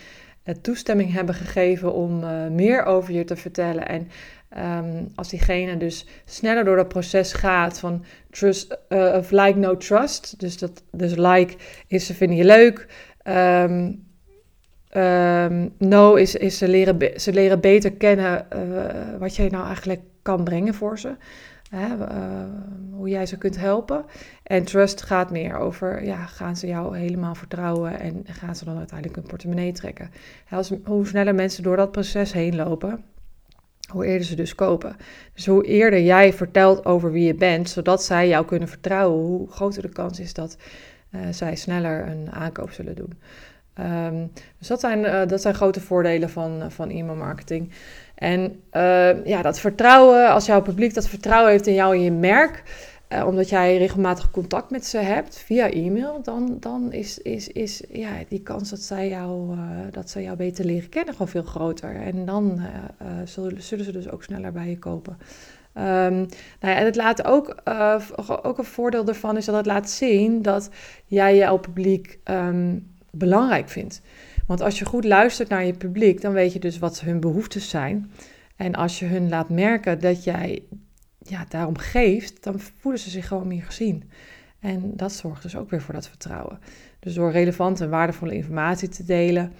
uh, 0.45 0.55
toestemming 0.55 1.13
hebben 1.13 1.35
gegeven 1.35 1.93
om 1.93 2.25
meer 2.55 2.85
over 2.85 3.13
je 3.13 3.25
te 3.25 3.37
vertellen. 3.37 3.89
En 3.89 4.09
um, 4.59 5.09
als 5.15 5.29
diegene 5.29 5.77
dus 5.77 6.07
sneller 6.25 6.65
door 6.65 6.77
dat 6.77 6.89
proces 6.89 7.33
gaat 7.33 7.79
van 7.79 8.05
trust 8.31 8.79
of 8.89 9.31
like 9.31 9.59
no 9.59 9.77
trust, 9.77 10.41
dus, 10.41 10.59
dat, 10.59 10.83
dus 10.91 11.15
like 11.15 11.55
is 11.87 12.07
ze 12.07 12.15
vinden 12.15 12.37
je 12.37 12.45
leuk, 12.45 12.87
um, 13.27 14.05
no 15.79 16.15
is, 16.15 16.35
is 16.35 16.59
ze, 16.59 16.69
leren, 16.69 17.21
ze 17.21 17.33
leren 17.33 17.61
beter 17.61 17.93
kennen 17.93 18.47
wat 19.19 19.37
jij 19.37 19.49
nou 19.49 19.67
eigenlijk 19.67 20.01
kan 20.23 20.45
brengen 20.45 20.75
voor 20.75 20.99
ze. 20.99 21.17
Hè, 21.71 21.97
uh, 21.97 22.07
hoe 22.93 23.09
jij 23.09 23.27
ze 23.27 23.39
kunt 23.39 23.57
helpen. 23.57 24.05
En 24.43 24.65
trust 24.65 25.03
gaat 25.03 25.31
meer 25.31 25.57
over, 25.57 26.05
ja, 26.05 26.27
gaan 26.27 26.57
ze 26.57 26.67
jou 26.67 26.99
helemaal 26.99 27.35
vertrouwen 27.35 28.01
en 28.01 28.25
gaan 28.27 28.57
ze 28.57 28.65
dan 28.65 28.77
uiteindelijk 28.77 29.19
een 29.19 29.29
portemonnee 29.29 29.73
trekken. 29.73 30.11
Als, 30.51 30.73
hoe 30.85 31.07
sneller 31.07 31.35
mensen 31.35 31.63
door 31.63 31.77
dat 31.77 31.93
proces 31.93 32.33
heen 32.33 32.57
lopen, 32.57 33.05
hoe 33.87 34.07
eerder 34.07 34.27
ze 34.27 34.35
dus 34.35 34.55
kopen. 34.55 34.97
Dus 35.35 35.47
hoe 35.47 35.65
eerder 35.67 36.01
jij 36.01 36.33
vertelt 36.33 36.85
over 36.85 37.13
wie 37.13 37.27
je 37.27 37.35
bent, 37.35 37.69
zodat 37.69 38.05
zij 38.05 38.29
jou 38.29 38.45
kunnen 38.47 38.69
vertrouwen, 38.69 39.25
hoe 39.25 39.51
groter 39.51 39.83
de 39.83 39.89
kans 39.89 40.21
is 40.21 40.35
dat 40.35 40.57
uh, 41.11 41.21
zij 41.31 41.57
sneller 41.57 42.09
een 42.09 42.33
aankoop 42.33 42.71
zullen 42.71 42.95
doen. 42.95 43.13
Um, 43.81 44.33
dus 44.59 44.69
dat 44.69 44.81
zijn, 44.81 44.99
uh, 44.99 45.27
dat 45.27 45.43
zijn 45.43 45.55
grote 45.55 45.81
voordelen 45.81 46.31
van, 46.31 46.63
van 46.69 46.91
e-mail 46.91 47.17
marketing. 47.17 47.73
En 48.15 48.63
ja, 49.25 49.43
dat 49.43 49.61
vertrouwen, 49.61 50.29
als 50.29 50.47
jouw 50.47 50.63
publiek 50.63 50.95
dat 50.95 51.09
vertrouwen 51.09 51.51
heeft 51.51 51.67
in 51.67 51.75
jou 51.75 51.95
en 51.95 52.03
je 52.03 52.13
merk, 52.13 52.63
uh, 53.09 53.27
omdat 53.27 53.49
jij 53.49 53.77
regelmatig 53.77 54.31
contact 54.31 54.71
met 54.71 54.87
ze 54.87 54.99
hebt 54.99 55.39
via 55.39 55.71
e-mail, 55.71 56.23
dan, 56.23 56.57
dan 56.61 56.93
is, 56.93 57.19
is, 57.19 57.49
is 57.49 57.83
ja, 57.93 58.11
die 58.29 58.43
kans 58.43 58.71
dat 58.71 58.81
zij, 58.81 59.09
jou, 59.09 59.57
uh, 59.57 59.61
dat 59.91 60.11
zij 60.11 60.23
jou 60.23 60.37
beter 60.37 60.65
leren 60.65 60.89
kennen 60.89 61.13
gewoon 61.13 61.29
veel 61.29 61.43
groter. 61.43 61.97
En 61.97 62.25
dan 62.25 62.61
zullen, 63.25 63.63
zullen 63.63 63.85
ze 63.85 63.93
dus 63.93 64.11
ook 64.11 64.23
sneller 64.23 64.53
bij 64.53 64.69
je 64.69 64.79
kopen. 64.79 65.19
Um, 65.75 65.83
nou 65.83 66.27
ja, 66.61 66.75
en 66.75 66.85
het 66.85 66.97
laat 66.97 67.25
ook, 67.25 67.63
ook 68.43 68.59
een 68.59 68.65
voordeel 68.65 69.07
ervan 69.07 69.37
is 69.37 69.45
dat 69.45 69.55
het 69.55 69.67
laat 69.67 69.91
zien 69.91 70.43
dat 70.43 70.71
jij 71.07 71.37
jouw 71.37 71.59
publiek 71.59 72.19
um, 72.25 72.91
belangrijk 73.11 73.69
vindt. 73.69 74.01
Want 74.47 74.61
als 74.61 74.79
je 74.79 74.85
goed 74.85 75.05
luistert 75.05 75.49
naar 75.49 75.65
je 75.65 75.73
publiek, 75.73 76.21
dan 76.21 76.33
weet 76.33 76.53
je 76.53 76.59
dus 76.59 76.79
wat 76.79 77.01
hun 77.01 77.21
behoeftes 77.21 77.69
zijn. 77.69 78.11
En 78.57 78.75
als 78.75 78.99
je 78.99 79.07
hun 79.07 79.29
laat 79.29 79.49
merken 79.49 80.01
dat 80.01 80.25
jij 80.25 80.63
ja, 81.29 81.45
daarom 81.49 81.79
geeft, 81.79 82.43
dan 82.45 82.61
voelen 82.61 83.01
ze 83.01 83.11
zich 83.11 83.27
gewoon 83.29 83.49
meer 83.49 83.63
gezien. 83.63 84.11
En 84.61 84.93
dat 84.97 85.13
zorgt 85.13 85.43
dus 85.43 85.57
ook 85.57 85.71
weer 85.71 85.83
voor 85.83 85.95
dat 85.95 86.09
vertrouwen. 86.09 86.59
Dus 86.99 87.15
door 87.15 87.31
relevante 87.31 87.85
en 87.85 87.91
waardevolle 87.91 88.35
informatie 88.35 88.89
te 88.89 89.05
delen, 89.05 89.53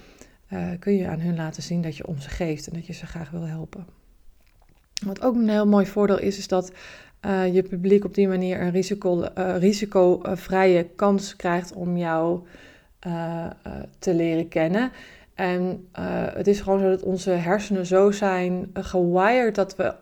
uh, 0.53 0.67
kun 0.79 0.93
je 0.93 1.07
aan 1.07 1.19
hun 1.19 1.35
laten 1.35 1.63
zien 1.63 1.81
dat 1.81 1.97
je 1.97 2.07
om 2.07 2.19
ze 2.19 2.29
geeft 2.29 2.67
en 2.67 2.73
dat 2.73 2.85
je 2.85 2.93
ze 2.93 3.05
graag 3.05 3.29
wil 3.29 3.41
helpen. 3.41 3.85
Wat 5.05 5.21
ook 5.21 5.35
een 5.35 5.49
heel 5.49 5.67
mooi 5.67 5.85
voordeel 5.85 6.19
is, 6.19 6.37
is 6.37 6.47
dat 6.47 6.71
uh, 7.25 7.53
je 7.53 7.63
publiek 7.63 8.05
op 8.05 8.13
die 8.13 8.27
manier 8.27 8.61
een 8.61 8.71
risico, 8.71 9.21
uh, 9.37 9.57
risicovrije 9.57 10.83
kans 10.95 11.35
krijgt 11.35 11.73
om 11.73 11.97
jou 11.97 12.39
te 13.99 14.13
leren 14.13 14.47
kennen. 14.47 14.91
En 15.35 15.87
het 16.33 16.47
is 16.47 16.61
gewoon 16.61 16.79
zo 16.79 16.89
dat 16.89 17.03
onze 17.03 17.31
hersenen 17.31 17.85
zo 17.85 18.11
zijn 18.11 18.69
gewired 18.73 19.55
dat 19.55 19.75
we 19.75 19.95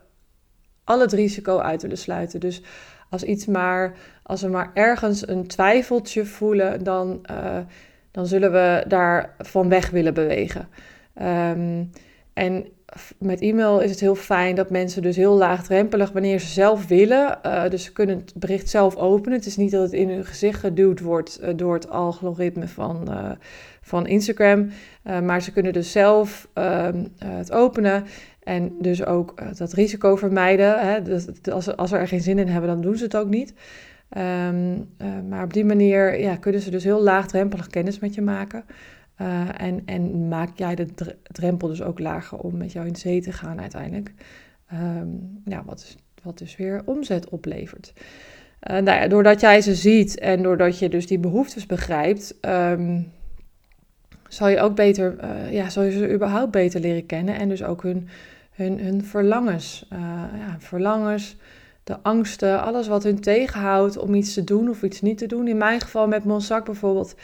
al 0.86 1.00
het 1.00 1.12
risico 1.12 1.58
uit 1.58 1.82
willen 1.82 1.98
sluiten. 1.98 2.40
Dus 2.40 2.62
als 3.08 3.22
iets 3.22 3.46
maar, 3.46 3.96
als 4.22 4.42
we 4.42 4.48
maar 4.48 4.70
ergens 4.74 5.28
een 5.28 5.46
twijfeltje 5.46 6.24
voelen, 6.24 6.84
dan, 6.84 7.26
uh, 7.30 7.58
dan 8.10 8.26
zullen 8.26 8.52
we 8.52 8.84
daar 8.88 9.34
van 9.38 9.68
weg 9.68 9.90
willen 9.90 10.14
bewegen. 10.14 10.68
Ehm, 11.14 11.84
en 12.32 12.66
met 13.18 13.40
e-mail 13.40 13.80
is 13.80 13.90
het 13.90 14.00
heel 14.00 14.14
fijn 14.14 14.54
dat 14.54 14.70
mensen 14.70 15.02
dus 15.02 15.16
heel 15.16 15.36
laagdrempelig, 15.36 16.12
wanneer 16.12 16.40
ze 16.40 16.46
zelf 16.46 16.86
willen, 16.86 17.38
uh, 17.46 17.68
dus 17.68 17.84
ze 17.84 17.92
kunnen 17.92 18.16
het 18.16 18.34
bericht 18.34 18.68
zelf 18.68 18.96
openen. 18.96 19.38
Het 19.38 19.46
is 19.46 19.56
niet 19.56 19.70
dat 19.70 19.82
het 19.82 19.92
in 19.92 20.08
hun 20.08 20.24
gezicht 20.24 20.60
geduwd 20.60 21.00
wordt 21.00 21.38
uh, 21.42 21.48
door 21.56 21.74
het 21.74 21.90
algoritme 21.90 22.68
van, 22.68 23.08
van 23.80 24.06
Instagram, 24.06 24.70
maar 25.02 25.42
ze 25.42 25.52
kunnen 25.52 25.72
dus 25.72 25.92
zelf 25.92 26.48
ehm, 26.52 27.04
het 27.24 27.52
openen 27.52 28.04
en 28.46 28.72
dus 28.80 29.04
ook 29.04 29.56
dat 29.58 29.72
risico 29.72 30.16
vermijden. 30.16 30.78
Hè? 30.78 31.02
Dus 31.02 31.26
als, 31.52 31.76
als 31.76 31.90
ze 31.90 31.96
er 31.96 32.08
geen 32.08 32.20
zin 32.20 32.38
in 32.38 32.48
hebben, 32.48 32.70
dan 32.70 32.80
doen 32.80 32.96
ze 32.96 33.04
het 33.04 33.16
ook 33.16 33.28
niet. 33.28 33.54
Um, 34.16 34.88
maar 35.28 35.44
op 35.44 35.52
die 35.52 35.64
manier 35.64 36.20
ja, 36.20 36.36
kunnen 36.36 36.60
ze 36.60 36.70
dus 36.70 36.84
heel 36.84 37.02
laagdrempelig 37.02 37.66
kennis 37.66 37.98
met 37.98 38.14
je 38.14 38.22
maken. 38.22 38.64
Uh, 39.20 39.48
en, 39.56 39.82
en 39.84 40.28
maak 40.28 40.58
jij 40.58 40.74
de 40.74 40.86
drempel 41.22 41.68
dus 41.68 41.82
ook 41.82 41.98
lager 41.98 42.38
om 42.38 42.56
met 42.56 42.72
jou 42.72 42.86
in 42.86 42.96
zee 42.96 43.20
te 43.20 43.32
gaan 43.32 43.60
uiteindelijk. 43.60 44.12
Um, 44.72 45.40
ja, 45.44 45.62
wat, 45.64 45.96
wat 46.22 46.38
dus 46.38 46.56
weer 46.56 46.82
omzet 46.84 47.28
oplevert. 47.28 47.92
Nou 48.60 48.84
ja, 48.84 49.08
doordat 49.08 49.40
jij 49.40 49.60
ze 49.60 49.74
ziet 49.74 50.18
en 50.18 50.42
doordat 50.42 50.78
je 50.78 50.88
dus 50.88 51.06
die 51.06 51.18
behoeftes 51.18 51.66
begrijpt, 51.66 52.34
um, 52.40 53.12
zal 54.28 54.48
je 54.48 54.60
ook 54.60 54.74
beter, 54.74 55.16
ja, 55.50 55.68
zal 55.68 55.82
je 55.82 55.90
ze 55.90 56.12
überhaupt 56.12 56.50
beter 56.50 56.80
leren 56.80 57.06
kennen. 57.06 57.38
En 57.38 57.48
dus 57.48 57.62
ook 57.64 57.82
hun, 57.82 58.08
hun, 58.56 58.80
hun 58.80 59.04
verlangens. 59.04 59.86
ja, 59.90 60.56
verlangens, 60.58 61.36
de 61.86 62.02
angsten, 62.02 62.62
alles 62.62 62.88
wat 62.88 63.02
hun 63.02 63.20
tegenhoudt 63.20 63.98
om 63.98 64.14
iets 64.14 64.34
te 64.34 64.44
doen 64.44 64.68
of 64.68 64.82
iets 64.82 65.00
niet 65.00 65.18
te 65.18 65.26
doen. 65.26 65.48
In 65.48 65.56
mijn 65.56 65.80
geval 65.80 66.06
met 66.06 66.24
Monsac 66.24 66.64
bijvoorbeeld 66.64 67.14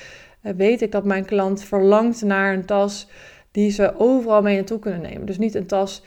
eh, 0.43 0.53
weet 0.57 0.83
ik 0.83 0.93
dat 0.93 1.05
mijn 1.05 1.25
klant 1.25 1.65
verlangt 1.65 2.23
naar 2.23 2.55
een 2.55 2.65
tas 2.65 3.09
die 3.51 3.71
ze 3.71 3.95
overal 3.99 4.43
mee 4.43 4.57
naartoe 4.57 4.79
kunnen 4.79 5.01
nemen. 5.01 5.27
Dus 5.27 5.39
niet 5.39 5.55
een 5.55 5.67
tas 5.67 6.03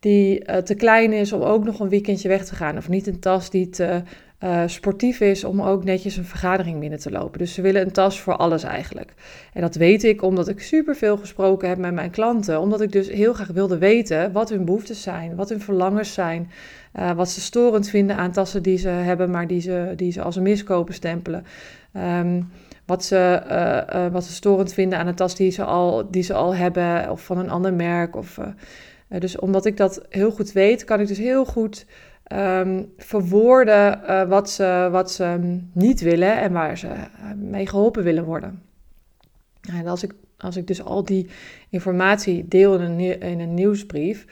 die 0.00 0.50
uh, 0.50 0.56
te 0.56 0.74
klein 0.74 1.12
is 1.12 1.32
om 1.32 1.42
ook 1.42 1.64
nog 1.64 1.80
een 1.80 1.88
weekendje 1.88 2.28
weg 2.28 2.44
te 2.44 2.54
gaan. 2.54 2.76
Of 2.76 2.88
niet 2.88 3.06
een 3.06 3.20
tas 3.20 3.50
die 3.50 3.68
te 3.68 4.02
uh, 4.44 4.62
sportief 4.66 5.20
is 5.20 5.44
om 5.44 5.62
ook 5.62 5.84
netjes 5.84 6.16
een 6.16 6.24
vergadering 6.24 6.80
binnen 6.80 6.98
te 6.98 7.10
lopen. 7.10 7.38
Dus 7.38 7.54
ze 7.54 7.62
willen 7.62 7.82
een 7.82 7.92
tas 7.92 8.20
voor 8.20 8.36
alles 8.36 8.62
eigenlijk. 8.62 9.14
En 9.52 9.60
dat 9.60 9.74
weet 9.74 10.04
ik 10.04 10.22
omdat 10.22 10.48
ik 10.48 10.60
superveel 10.60 11.16
gesproken 11.16 11.68
heb 11.68 11.78
met 11.78 11.94
mijn 11.94 12.10
klanten. 12.10 12.60
Omdat 12.60 12.80
ik 12.80 12.92
dus 12.92 13.08
heel 13.08 13.32
graag 13.32 13.48
wilde 13.48 13.78
weten 13.78 14.32
wat 14.32 14.48
hun 14.48 14.64
behoeftes 14.64 15.02
zijn, 15.02 15.34
wat 15.34 15.48
hun 15.48 15.60
verlangens 15.60 16.12
zijn. 16.12 16.50
Uh, 16.98 17.12
wat 17.12 17.28
ze 17.28 17.40
storend 17.40 17.88
vinden 17.88 18.16
aan 18.16 18.32
tassen 18.32 18.62
die 18.62 18.78
ze 18.78 18.88
hebben, 18.88 19.30
maar 19.30 19.46
die 19.46 19.60
ze, 19.60 19.92
die 19.96 20.12
ze 20.12 20.22
als 20.22 20.36
een 20.36 20.42
miskopen 20.42 20.94
stempelen. 20.94 21.44
Um, 21.96 22.50
wat 22.86 23.04
ze, 23.04 23.42
uh, 23.94 24.06
wat 24.12 24.24
ze 24.24 24.32
storend 24.32 24.72
vinden 24.72 24.98
aan 24.98 25.06
een 25.06 25.14
tas 25.14 25.34
die 25.34 25.50
ze 25.50 25.64
al, 25.64 26.10
die 26.10 26.22
ze 26.22 26.34
al 26.34 26.54
hebben 26.54 27.10
of 27.10 27.24
van 27.24 27.38
een 27.38 27.50
ander 27.50 27.74
merk. 27.74 28.16
Of, 28.16 28.38
dus 29.08 29.38
omdat 29.38 29.64
ik 29.64 29.76
dat 29.76 30.06
heel 30.08 30.30
goed 30.30 30.52
weet, 30.52 30.84
kan 30.84 31.00
ik 31.00 31.06
dus 31.06 31.18
heel 31.18 31.44
goed 31.44 31.86
um, 32.32 32.92
verwoorden 32.96 34.00
wat, 34.28 34.50
ze, 34.50 34.88
wat 34.90 35.10
ze 35.10 35.58
niet 35.72 36.00
willen 36.00 36.40
en 36.40 36.52
waar 36.52 36.78
ze 36.78 36.88
mee 37.36 37.66
geholpen 37.66 38.02
willen 38.02 38.24
worden. 38.24 38.62
En 39.72 39.86
als 39.86 40.02
ik, 40.02 40.14
als 40.38 40.56
ik 40.56 40.66
dus 40.66 40.82
al 40.82 41.04
die 41.04 41.28
informatie 41.68 42.48
deel 42.48 42.74
in 42.74 42.80
een, 42.80 43.20
in 43.20 43.40
een 43.40 43.54
nieuwsbrief, 43.54 44.26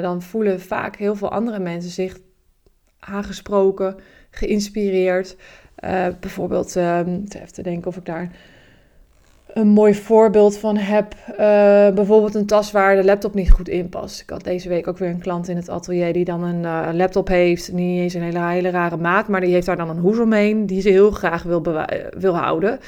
dan 0.00 0.22
voelen 0.22 0.60
vaak 0.60 0.96
heel 0.96 1.14
veel 1.14 1.30
andere 1.30 1.58
mensen 1.58 1.90
zich 1.90 2.18
aangesproken, 2.98 3.96
geïnspireerd. 4.30 5.36
Uh, 5.84 6.06
bijvoorbeeld, 6.20 6.74
um, 6.74 7.24
even 7.28 7.52
te 7.52 7.62
denken 7.62 7.88
of 7.88 7.96
ik 7.96 8.04
daar 8.04 8.30
een 9.54 9.68
mooi 9.68 9.94
voorbeeld 9.94 10.58
van 10.58 10.76
heb. 10.76 11.14
Uh, 11.30 11.36
bijvoorbeeld 11.94 12.34
een 12.34 12.46
tas 12.46 12.72
waar 12.72 12.96
de 12.96 13.04
laptop 13.04 13.34
niet 13.34 13.50
goed 13.50 13.68
in 13.68 13.88
past. 13.88 14.20
Ik 14.20 14.30
had 14.30 14.44
deze 14.44 14.68
week 14.68 14.88
ook 14.88 14.98
weer 14.98 15.08
een 15.08 15.18
klant 15.18 15.48
in 15.48 15.56
het 15.56 15.68
atelier 15.68 16.12
die 16.12 16.24
dan 16.24 16.42
een 16.42 16.62
uh, 16.62 16.88
laptop 16.92 17.28
heeft. 17.28 17.72
Niet 17.72 18.00
eens 18.00 18.14
een 18.14 18.22
hele, 18.22 18.46
hele 18.46 18.70
rare 18.70 18.96
maat, 18.96 19.28
maar 19.28 19.40
die 19.40 19.52
heeft 19.52 19.66
daar 19.66 19.76
dan 19.76 19.90
een 19.90 19.98
hoes 19.98 20.18
omheen 20.18 20.66
die 20.66 20.80
ze 20.80 20.88
heel 20.88 21.10
graag 21.10 21.42
wil, 21.42 21.62
wil 22.18 22.36
houden. 22.36 22.78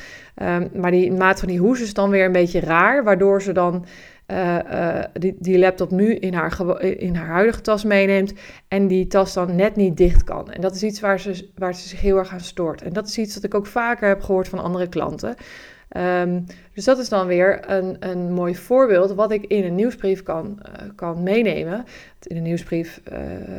Um, 0.42 0.68
maar 0.74 0.90
die 0.90 1.12
maat 1.12 1.38
van 1.38 1.48
die 1.48 1.58
hoes 1.58 1.80
is 1.80 1.94
dan 1.94 2.10
weer 2.10 2.24
een 2.24 2.32
beetje 2.32 2.60
raar, 2.60 3.04
waardoor 3.04 3.42
ze 3.42 3.52
dan 3.52 3.84
die, 5.12 5.36
die 5.38 5.58
laptop 5.58 5.90
nu 5.90 6.14
in 6.14 6.34
haar, 6.34 6.80
in 6.80 7.14
haar 7.14 7.28
huidige 7.28 7.60
tas 7.60 7.84
meeneemt 7.84 8.32
en 8.68 8.86
die 8.86 9.06
tas 9.06 9.32
dan 9.32 9.56
net 9.56 9.76
niet 9.76 9.96
dicht 9.96 10.24
kan. 10.24 10.52
En 10.52 10.60
dat 10.60 10.74
is 10.74 10.82
iets 10.82 11.00
waar 11.00 11.20
ze, 11.20 11.48
waar 11.54 11.74
ze 11.74 11.88
zich 11.88 12.00
heel 12.00 12.16
erg 12.16 12.32
aan 12.32 12.40
stoort. 12.40 12.82
En 12.82 12.92
dat 12.92 13.06
is 13.06 13.18
iets 13.18 13.34
dat 13.34 13.44
ik 13.44 13.54
ook 13.54 13.66
vaker 13.66 14.08
heb 14.08 14.22
gehoord 14.22 14.48
van 14.48 14.62
andere 14.62 14.88
klanten. 14.88 15.34
Um, 15.96 16.44
dus 16.74 16.84
dat 16.84 16.98
is 16.98 17.08
dan 17.08 17.26
weer 17.26 17.70
een, 17.70 17.96
een 18.00 18.32
mooi 18.32 18.56
voorbeeld 18.56 19.14
wat 19.14 19.30
ik 19.30 19.44
in 19.44 19.64
een 19.64 19.74
nieuwsbrief 19.74 20.22
kan, 20.22 20.58
uh, 20.62 20.88
kan 20.94 21.22
meenemen. 21.22 21.84
In 22.22 22.36
een 22.36 22.42
nieuwsbrief 22.42 23.00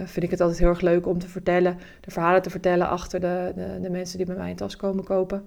vind 0.05 0.25
ik 0.25 0.31
het 0.31 0.41
altijd 0.41 0.59
heel 0.59 0.69
erg 0.69 0.81
leuk 0.81 1.07
om 1.07 1.19
te 1.19 1.27
vertellen, 1.27 1.77
de 2.01 2.11
verhalen 2.11 2.41
te 2.41 2.49
vertellen 2.49 2.89
achter 2.89 3.19
de, 3.19 3.51
de, 3.55 3.79
de 3.81 3.89
mensen 3.89 4.17
die 4.17 4.27
bij 4.27 4.35
mij 4.35 4.49
een 4.49 4.55
tas 4.55 4.75
komen 4.75 5.03
kopen. 5.03 5.43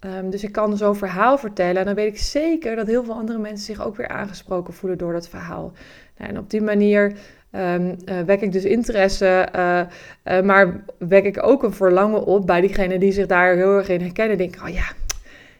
Um, 0.00 0.30
dus 0.30 0.44
ik 0.44 0.52
kan 0.52 0.76
zo'n 0.76 0.96
verhaal 0.96 1.38
vertellen 1.38 1.76
en 1.76 1.84
dan 1.84 1.94
weet 1.94 2.12
ik 2.12 2.18
zeker 2.18 2.76
dat 2.76 2.86
heel 2.86 3.04
veel 3.04 3.14
andere 3.14 3.38
mensen 3.38 3.64
zich 3.64 3.86
ook 3.86 3.96
weer 3.96 4.08
aangesproken 4.08 4.74
voelen 4.74 4.98
door 4.98 5.12
dat 5.12 5.28
verhaal. 5.28 5.72
Nou, 6.18 6.30
en 6.30 6.38
op 6.38 6.50
die 6.50 6.62
manier 6.62 7.12
um, 7.52 7.96
uh, 8.04 8.20
wek 8.20 8.40
ik 8.40 8.52
dus 8.52 8.64
interesse, 8.64 9.48
maar 10.44 10.84
wek 10.98 11.24
ik 11.24 11.42
ook 11.42 11.62
een 11.62 11.72
verlangen 11.72 12.24
op 12.24 12.46
bij 12.46 12.60
diegenen 12.60 13.00
die 13.00 13.12
zich 13.12 13.26
daar 13.26 13.56
heel 13.56 13.76
erg 13.76 13.88
in 13.88 14.00
herkennen. 14.00 14.38
Denken, 14.38 14.62
oh 14.62 14.68
ja, 14.68 14.84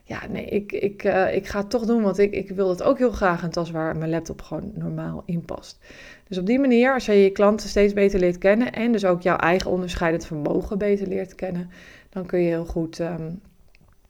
ja 0.06 0.26
nee, 0.30 0.44
ik, 0.44 0.72
ik, 0.72 1.02
ik 1.32 1.46
ga 1.46 1.58
het 1.58 1.70
toch 1.70 1.84
doen, 1.84 2.02
want 2.02 2.18
ik, 2.18 2.32
ik 2.32 2.50
wil 2.50 2.68
het 2.68 2.82
ook 2.82 2.98
heel 2.98 3.10
graag 3.10 3.42
een 3.42 3.50
tas 3.50 3.70
waar 3.70 3.96
mijn 3.96 4.10
laptop 4.10 4.42
gewoon 4.42 4.72
normaal 4.74 5.22
in 5.26 5.44
past. 5.44 5.78
Dus 6.28 6.38
op 6.38 6.46
die 6.46 6.58
manier, 6.58 6.94
als 6.94 7.06
je 7.06 7.12
je 7.12 7.30
klanten 7.30 7.68
steeds 7.68 7.92
beter 7.92 8.20
leert 8.20 8.38
kennen 8.38 8.72
en 8.72 8.92
dus 8.92 9.04
ook 9.04 9.22
jouw 9.22 9.36
eigen 9.36 9.70
onderscheidend 9.70 10.26
vermogen 10.26 10.78
beter 10.78 11.06
leert 11.06 11.34
kennen, 11.34 11.70
dan 12.10 12.26
kun 12.26 12.40
je 12.40 12.48
heel 12.48 12.64
goed... 12.64 12.98
Um, 12.98 13.40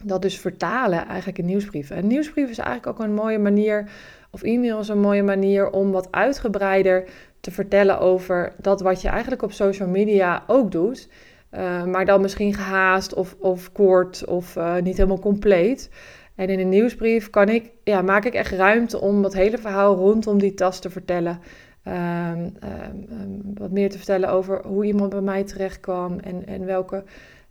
dat 0.03 0.23
dus 0.23 0.39
vertalen 0.39 1.07
eigenlijk 1.07 1.39
in 1.39 1.45
nieuwsbrieven. 1.45 1.97
En 1.97 2.07
nieuwsbrief 2.07 2.51
is 2.51 2.59
eigenlijk 2.59 2.87
ook 2.87 3.07
een 3.07 3.15
mooie 3.15 3.39
manier, 3.39 3.91
of 4.31 4.43
e-mail 4.43 4.79
is 4.79 4.89
een 4.89 5.01
mooie 5.01 5.23
manier 5.23 5.71
om 5.71 5.91
wat 5.91 6.13
uitgebreider 6.13 7.05
te 7.41 7.51
vertellen 7.51 7.99
over 7.99 8.53
dat 8.61 8.81
wat 8.81 9.03
je 9.03 9.09
eigenlijk 9.09 9.43
op 9.43 9.53
social 9.53 9.89
media 9.89 10.45
ook 10.47 10.71
doet. 10.71 11.09
Uh, 11.57 11.85
maar 11.85 12.05
dan 12.05 12.21
misschien 12.21 12.55
gehaast 12.55 13.15
of, 13.15 13.37
of 13.39 13.73
kort 13.73 14.25
of 14.25 14.57
uh, 14.57 14.77
niet 14.77 14.97
helemaal 14.97 15.19
compleet. 15.19 15.91
En 16.35 16.49
in 16.49 16.59
een 16.59 16.69
nieuwsbrief 16.69 17.31
kan 17.31 17.49
ik, 17.49 17.71
ja, 17.85 18.03
maak 18.03 18.25
ik 18.25 18.35
echt 18.35 18.53
ruimte 18.53 19.01
om 19.01 19.23
dat 19.23 19.35
hele 19.35 19.59
verhaal 19.59 19.95
rondom 19.95 20.39
die 20.39 20.55
tas 20.55 20.81
te 20.81 20.91
vertellen. 20.91 21.41
Um, 21.89 21.95
um, 22.35 23.41
wat 23.55 23.71
meer 23.71 23.91
te 23.91 23.97
vertellen 23.97 24.31
over 24.31 24.67
hoe 24.67 24.85
iemand 24.85 25.11
bij 25.11 25.21
mij 25.21 25.45
terecht 25.45 25.81
kwam 25.81 26.19
en, 26.19 26.47
en 26.47 26.65
welke 26.65 27.05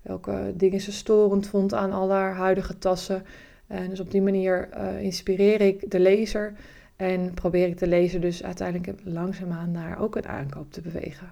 welke 0.05 0.53
dingen 0.55 0.81
ze 0.81 0.91
storend 0.91 1.47
vond 1.47 1.73
aan 1.73 1.91
al 1.91 2.11
haar 2.11 2.35
huidige 2.35 2.77
tassen. 2.77 3.23
En 3.67 3.89
dus 3.89 3.99
op 3.99 4.11
die 4.11 4.21
manier 4.21 4.69
uh, 4.77 5.01
inspireer 5.01 5.61
ik 5.61 5.91
de 5.91 5.99
lezer 5.99 6.53
en 6.95 7.33
probeer 7.33 7.67
ik 7.67 7.77
de 7.79 7.87
lezer 7.87 8.21
dus 8.21 8.43
uiteindelijk 8.43 8.99
langzaamaan 9.03 9.71
naar 9.71 9.99
ook 9.99 10.15
een 10.15 10.27
aankoop 10.27 10.71
te 10.71 10.81
bewegen. 10.81 11.31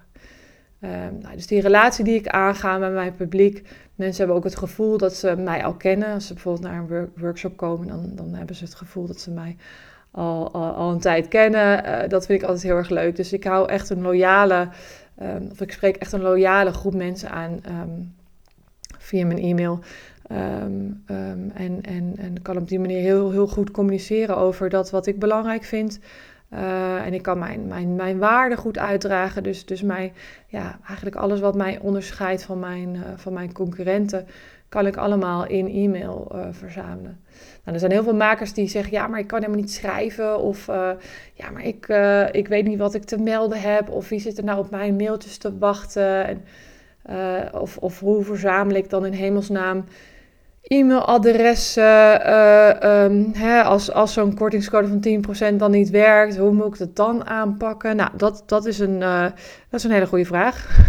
Uh, 0.83 0.89
nou, 1.21 1.35
dus 1.35 1.47
die 1.47 1.61
relatie 1.61 2.03
die 2.03 2.15
ik 2.15 2.27
aanga 2.27 2.77
met 2.77 2.93
mijn 2.93 3.15
publiek, 3.15 3.67
mensen 3.95 4.17
hebben 4.17 4.35
ook 4.35 4.43
het 4.43 4.55
gevoel 4.55 4.97
dat 4.97 5.15
ze 5.15 5.35
mij 5.35 5.63
al 5.63 5.73
kennen. 5.73 6.13
Als 6.13 6.27
ze 6.27 6.33
bijvoorbeeld 6.33 6.65
naar 6.65 6.83
een 6.89 7.09
workshop 7.15 7.57
komen, 7.57 7.87
dan, 7.87 8.11
dan 8.15 8.33
hebben 8.33 8.55
ze 8.55 8.63
het 8.63 8.75
gevoel 8.75 9.07
dat 9.07 9.19
ze 9.19 9.31
mij 9.31 9.55
al, 10.11 10.51
al, 10.53 10.91
een 10.91 10.99
tijd 10.99 11.27
kennen. 11.27 11.85
Uh, 11.85 12.09
dat 12.09 12.25
vind 12.25 12.41
ik 12.41 12.47
altijd 12.47 12.65
heel 12.65 12.75
erg 12.75 12.89
leuk. 12.89 13.15
Dus 13.15 13.33
ik 13.33 13.43
hou 13.43 13.69
echt 13.69 13.89
een 13.89 14.01
loyale, 14.01 14.67
um, 15.21 15.47
of 15.51 15.61
ik 15.61 15.71
spreek 15.71 15.95
echt 15.95 16.11
een 16.11 16.21
loyale 16.21 16.71
groep 16.71 16.93
mensen 16.93 17.29
aan. 17.29 17.61
Um, 17.67 18.13
via 19.03 19.25
mijn 19.25 19.39
e-mail. 19.39 19.79
En, 20.27 21.01
en, 21.53 22.13
en 22.17 22.41
kan 22.41 22.57
op 22.57 22.67
die 22.67 22.79
manier 22.79 22.99
heel, 22.99 23.31
heel 23.31 23.47
goed 23.47 23.71
communiceren 23.71 24.37
over 24.37 24.69
dat 24.69 24.89
wat 24.89 25.07
ik 25.07 25.19
belangrijk 25.19 25.63
vind. 25.63 25.99
Uh, 26.53 27.05
en 27.05 27.13
ik 27.13 27.21
kan 27.21 27.39
mijn, 27.39 27.67
mijn, 27.67 27.95
mijn 27.95 28.17
waarde 28.17 28.57
goed 28.57 28.77
uitdragen. 28.77 29.43
Dus, 29.43 29.65
dus 29.65 29.81
mij, 29.81 30.13
ja, 30.47 30.79
eigenlijk 30.85 31.15
alles 31.15 31.39
wat 31.39 31.55
mij 31.55 31.79
onderscheidt 31.81 32.43
van 32.43 32.59
mijn, 32.59 32.95
uh, 32.95 33.01
van 33.15 33.33
mijn 33.33 33.53
concurrenten, 33.53 34.27
kan 34.69 34.87
ik 34.87 34.97
allemaal 34.97 35.47
in 35.47 35.67
e-mail 35.67 36.31
uh, 36.35 36.47
verzamelen. 36.51 37.19
Nou, 37.63 37.73
er 37.73 37.79
zijn 37.79 37.91
heel 37.91 38.03
veel 38.03 38.15
makers 38.15 38.53
die 38.53 38.67
zeggen: 38.67 38.91
ja, 38.91 39.07
maar 39.07 39.19
ik 39.19 39.27
kan 39.27 39.39
helemaal 39.39 39.61
niet 39.61 39.71
schrijven. 39.71 40.39
Of 40.39 40.65
ja, 41.33 41.49
maar 41.53 41.65
ik, 41.65 41.87
ik 42.31 42.47
weet 42.47 42.65
niet 42.65 42.79
wat 42.79 42.93
ik 42.93 43.03
te 43.03 43.17
melden 43.17 43.61
heb. 43.61 43.89
Of 43.89 44.09
wie 44.09 44.19
zit 44.19 44.37
er 44.37 44.43
nou 44.43 44.59
op 44.59 44.69
mijn 44.69 44.95
mailtjes 44.95 45.37
te 45.37 45.57
wachten. 45.57 46.25
En, 46.27 46.41
of, 47.53 47.77
of 47.77 47.99
hoe 47.99 48.23
verzamel 48.23 48.75
ik 48.75 48.89
dan 48.89 49.05
in 49.05 49.13
hemelsnaam 49.13 49.85
e-mailadressen, 50.63 51.83
um, 52.89 53.31
hè, 53.33 53.63
als, 53.63 53.91
als 53.91 54.13
zo'n 54.13 54.35
kortingscode 54.35 54.87
van 54.87 55.53
10% 55.53 55.55
dan 55.55 55.71
niet 55.71 55.89
werkt, 55.89 56.37
hoe 56.37 56.51
moet 56.51 56.67
ik 56.67 56.77
dat 56.77 56.95
dan 56.95 57.25
aanpakken? 57.25 57.95
Nou, 57.95 58.09
dat, 58.17 58.43
dat, 58.45 58.65
is, 58.65 58.79
een, 58.79 59.01
uh, 59.01 59.23
dat 59.69 59.79
is 59.79 59.83
een 59.83 59.91
hele 59.91 60.07
goede 60.07 60.25
vraag. 60.25 60.79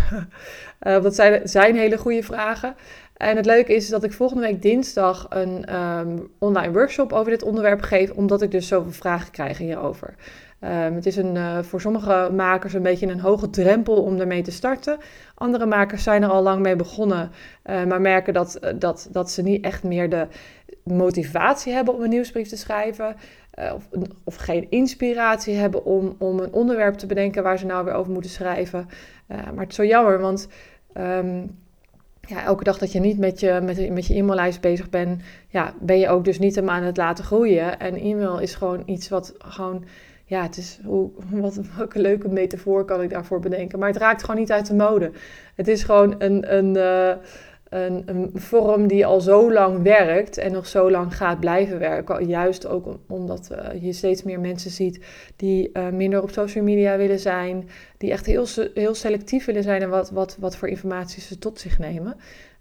uh, 0.80 1.02
dat 1.02 1.14
zijn, 1.14 1.48
zijn 1.48 1.76
hele 1.76 1.98
goede 1.98 2.22
vragen. 2.22 2.74
En 3.14 3.36
het 3.36 3.46
leuke 3.46 3.74
is 3.74 3.88
dat 3.88 4.04
ik 4.04 4.12
volgende 4.12 4.42
week 4.42 4.62
dinsdag 4.62 5.26
een 5.28 5.74
um, 5.74 6.30
online 6.38 6.72
workshop 6.72 7.12
over 7.12 7.30
dit 7.30 7.42
onderwerp 7.42 7.82
geef, 7.82 8.10
omdat 8.10 8.42
ik 8.42 8.50
dus 8.50 8.68
zoveel 8.68 8.92
vragen 8.92 9.30
krijg 9.30 9.58
hierover. 9.58 10.14
Um, 10.60 10.94
het 10.94 11.06
is 11.06 11.16
een, 11.16 11.34
uh, 11.34 11.58
voor 11.62 11.80
sommige 11.80 12.30
makers 12.32 12.72
een 12.72 12.82
beetje 12.82 13.06
een 13.06 13.20
hoge 13.20 13.50
drempel 13.50 14.02
om 14.02 14.20
ermee 14.20 14.42
te 14.42 14.50
starten. 14.50 14.98
Andere 15.34 15.66
makers 15.66 16.02
zijn 16.02 16.22
er 16.22 16.28
al 16.28 16.42
lang 16.42 16.62
mee 16.62 16.76
begonnen, 16.76 17.30
uh, 17.64 17.84
maar 17.84 18.00
merken 18.00 18.34
dat, 18.34 18.58
uh, 18.64 18.70
dat, 18.78 19.08
dat 19.10 19.30
ze 19.30 19.42
niet 19.42 19.64
echt 19.64 19.82
meer 19.82 20.10
de 20.10 20.26
motivatie 20.84 21.72
hebben 21.72 21.94
om 21.94 22.02
een 22.02 22.08
nieuwsbrief 22.08 22.48
te 22.48 22.56
schrijven. 22.56 23.16
Of, 23.74 23.88
of, 24.24 24.36
geen 24.36 24.70
inspiratie 24.70 25.54
hebben 25.54 25.84
om, 25.84 26.16
om 26.18 26.38
een 26.38 26.52
onderwerp 26.52 26.94
te 26.94 27.06
bedenken 27.06 27.42
waar 27.42 27.58
ze 27.58 27.66
nou 27.66 27.84
weer 27.84 27.94
over 27.94 28.12
moeten 28.12 28.30
schrijven. 28.30 28.88
maar 29.26 29.54
het 29.56 29.68
is 29.68 29.74
zo 29.74 29.84
jammer, 29.84 30.20
want 30.20 30.48
um, 30.96 31.63
ja, 32.26 32.44
elke 32.44 32.64
dag 32.64 32.78
dat 32.78 32.92
je 32.92 33.00
niet 33.00 33.18
met 33.18 33.40
je, 33.40 33.60
met, 33.62 33.90
met 33.90 34.06
je 34.06 34.14
e-maillijst 34.14 34.60
bezig 34.60 34.90
bent, 34.90 35.22
ja, 35.48 35.74
ben 35.80 35.98
je 35.98 36.08
ook 36.08 36.24
dus 36.24 36.38
niet 36.38 36.54
hem 36.54 36.70
aan 36.70 36.82
het 36.82 36.96
laten 36.96 37.24
groeien. 37.24 37.80
En 37.80 37.96
e-mail 37.96 38.38
is 38.38 38.54
gewoon 38.54 38.82
iets 38.86 39.08
wat 39.08 39.34
gewoon 39.38 39.84
ja, 40.24 40.42
het 40.42 40.56
is 40.56 40.78
hoe, 40.84 41.10
wat, 41.30 41.60
welke 41.76 42.00
leuke 42.00 42.28
metafoor 42.28 42.84
kan 42.84 43.02
ik 43.02 43.10
daarvoor 43.10 43.40
bedenken. 43.40 43.78
Maar 43.78 43.88
het 43.88 43.98
raakt 43.98 44.20
gewoon 44.20 44.40
niet 44.40 44.52
uit 44.52 44.66
de 44.66 44.74
mode. 44.74 45.10
Het 45.54 45.68
is 45.68 45.82
gewoon 45.82 46.14
een, 46.18 46.56
een, 46.56 46.76
uh, 46.76 47.12
een, 47.74 48.02
een, 48.06 48.30
vorm 48.34 48.86
die 48.86 49.06
al 49.06 49.20
zo 49.20 49.52
lang 49.52 49.82
werkt 49.82 50.38
en 50.38 50.52
nog 50.52 50.66
zo 50.66 50.90
lang 50.90 51.16
gaat 51.16 51.40
blijven 51.40 51.78
werken. 51.78 52.26
Juist 52.26 52.66
ook 52.66 52.98
omdat 53.08 53.50
uh, 53.52 53.82
je 53.82 53.92
steeds 53.92 54.22
meer 54.22 54.40
mensen 54.40 54.70
ziet 54.70 55.04
die 55.36 55.70
uh, 55.72 55.88
minder 55.88 56.22
op 56.22 56.30
social 56.30 56.64
media 56.64 56.96
willen 56.96 57.18
zijn. 57.18 57.68
Die 57.98 58.10
echt 58.10 58.26
heel, 58.26 58.46
heel 58.74 58.94
selectief 58.94 59.44
willen 59.44 59.62
zijn 59.62 59.82
en 59.82 59.88
wat, 59.88 60.10
wat, 60.10 60.36
wat 60.40 60.56
voor 60.56 60.68
informatie 60.68 61.22
ze 61.22 61.38
tot 61.38 61.60
zich 61.60 61.78
nemen. 61.78 62.16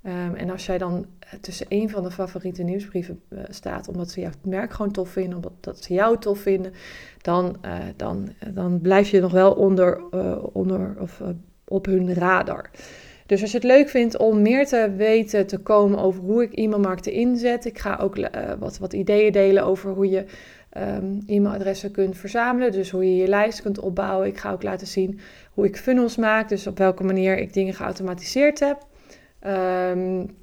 Um, 0.05 0.35
en 0.35 0.49
als 0.49 0.65
jij 0.65 0.77
dan 0.77 1.05
tussen 1.41 1.65
een 1.69 1.89
van 1.89 2.03
de 2.03 2.11
favoriete 2.11 2.63
nieuwsbrieven 2.63 3.21
staat, 3.49 3.87
omdat 3.87 4.11
ze 4.11 4.21
jouw 4.21 4.31
merk 4.41 4.73
gewoon 4.73 4.91
tof 4.91 5.09
vinden, 5.09 5.35
omdat 5.35 5.53
dat 5.59 5.83
ze 5.83 5.93
jou 5.93 6.19
tof 6.19 6.39
vinden, 6.39 6.73
dan, 7.21 7.57
dan, 7.95 8.29
dan 8.53 8.81
blijf 8.81 9.09
je 9.09 9.19
nog 9.19 9.31
wel 9.31 9.51
onder, 9.53 10.11
onder 10.53 10.95
of 10.99 11.21
op 11.63 11.85
hun 11.85 12.13
radar. 12.13 12.69
Dus 13.25 13.41
als 13.41 13.51
je 13.51 13.57
het 13.57 13.65
leuk 13.65 13.89
vindt 13.89 14.17
om 14.17 14.41
meer 14.41 14.67
te 14.67 14.93
weten 14.97 15.47
te 15.47 15.57
komen 15.57 15.99
over 15.99 16.21
hoe 16.21 16.43
ik 16.43 16.53
e-mailmarketing 16.53 17.15
inzet, 17.15 17.65
ik 17.65 17.79
ga 17.79 17.97
ook 18.01 18.17
wat, 18.59 18.77
wat 18.77 18.93
ideeën 18.93 19.31
delen 19.31 19.65
over 19.65 19.91
hoe 19.91 20.09
je 20.09 20.25
um, 20.77 21.23
e-mailadressen 21.27 21.91
kunt 21.91 22.17
verzamelen. 22.17 22.71
Dus 22.71 22.89
hoe 22.89 23.05
je 23.05 23.15
je 23.15 23.27
lijst 23.27 23.61
kunt 23.61 23.79
opbouwen. 23.79 24.27
Ik 24.27 24.37
ga 24.37 24.51
ook 24.51 24.63
laten 24.63 24.87
zien 24.87 25.19
hoe 25.53 25.65
ik 25.65 25.77
funnels 25.77 26.15
maak, 26.15 26.49
dus 26.49 26.67
op 26.67 26.77
welke 26.77 27.03
manier 27.03 27.37
ik 27.37 27.53
dingen 27.53 27.73
geautomatiseerd 27.73 28.59
heb. 28.59 28.77
Um, 29.47 30.35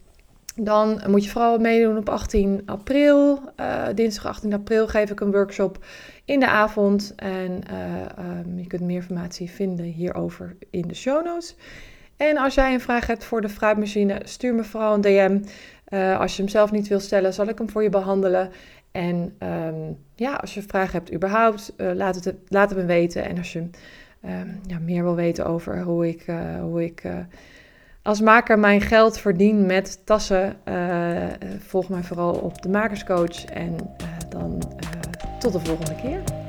dan 0.56 1.00
moet 1.06 1.24
je 1.24 1.30
vooral 1.30 1.58
meedoen 1.58 1.96
op 1.96 2.08
18 2.08 2.62
april. 2.66 3.40
Uh, 3.60 3.86
dinsdag 3.94 4.26
18 4.26 4.52
april 4.52 4.88
geef 4.88 5.10
ik 5.10 5.20
een 5.20 5.32
workshop 5.32 5.84
in 6.24 6.40
de 6.40 6.48
avond. 6.48 7.12
En 7.16 7.60
uh, 7.70 8.38
um, 8.46 8.58
je 8.58 8.66
kunt 8.66 8.82
meer 8.82 8.96
informatie 8.96 9.50
vinden 9.50 9.84
hierover 9.84 10.56
in 10.70 10.88
de 10.88 10.94
show 10.94 11.24
notes. 11.24 11.56
En 12.20 12.36
als 12.36 12.54
jij 12.54 12.72
een 12.72 12.80
vraag 12.80 13.06
hebt 13.06 13.24
voor 13.24 13.40
de 13.40 13.48
fruitmachine, 13.48 14.20
stuur 14.24 14.54
me 14.54 14.64
vooral 14.64 14.94
een 14.94 15.00
DM. 15.00 15.38
Uh, 15.88 16.20
als 16.20 16.36
je 16.36 16.42
hem 16.42 16.50
zelf 16.50 16.70
niet 16.70 16.88
wil 16.88 17.00
stellen, 17.00 17.34
zal 17.34 17.48
ik 17.48 17.58
hem 17.58 17.70
voor 17.70 17.82
je 17.82 17.88
behandelen. 17.88 18.50
En 18.92 19.36
um, 19.38 19.98
ja, 20.14 20.34
als 20.34 20.54
je 20.54 20.62
vragen 20.62 20.92
hebt 20.92 21.12
überhaupt, 21.12 21.72
laat, 21.76 22.14
het, 22.14 22.34
laat 22.48 22.70
het 22.70 22.78
me 22.78 22.84
weten. 22.84 23.24
En 23.24 23.38
als 23.38 23.52
je 23.52 23.58
um, 23.58 24.60
ja, 24.66 24.78
meer 24.78 25.02
wil 25.02 25.14
weten 25.14 25.46
over 25.46 25.82
hoe 25.82 26.08
ik, 26.08 26.24
hoe 26.60 26.84
ik 26.84 27.02
als 28.02 28.20
maker 28.20 28.58
mijn 28.58 28.80
geld 28.80 29.18
verdien 29.18 29.66
met 29.66 30.06
tassen, 30.06 30.56
volg 31.58 31.88
mij 31.88 32.02
vooral 32.02 32.34
op 32.34 32.62
de 32.62 32.68
Makerscoach. 32.68 33.44
En 33.44 33.76
dan 34.28 34.62
tot 35.38 35.52
de 35.52 35.60
volgende 35.60 35.94
keer. 35.94 36.39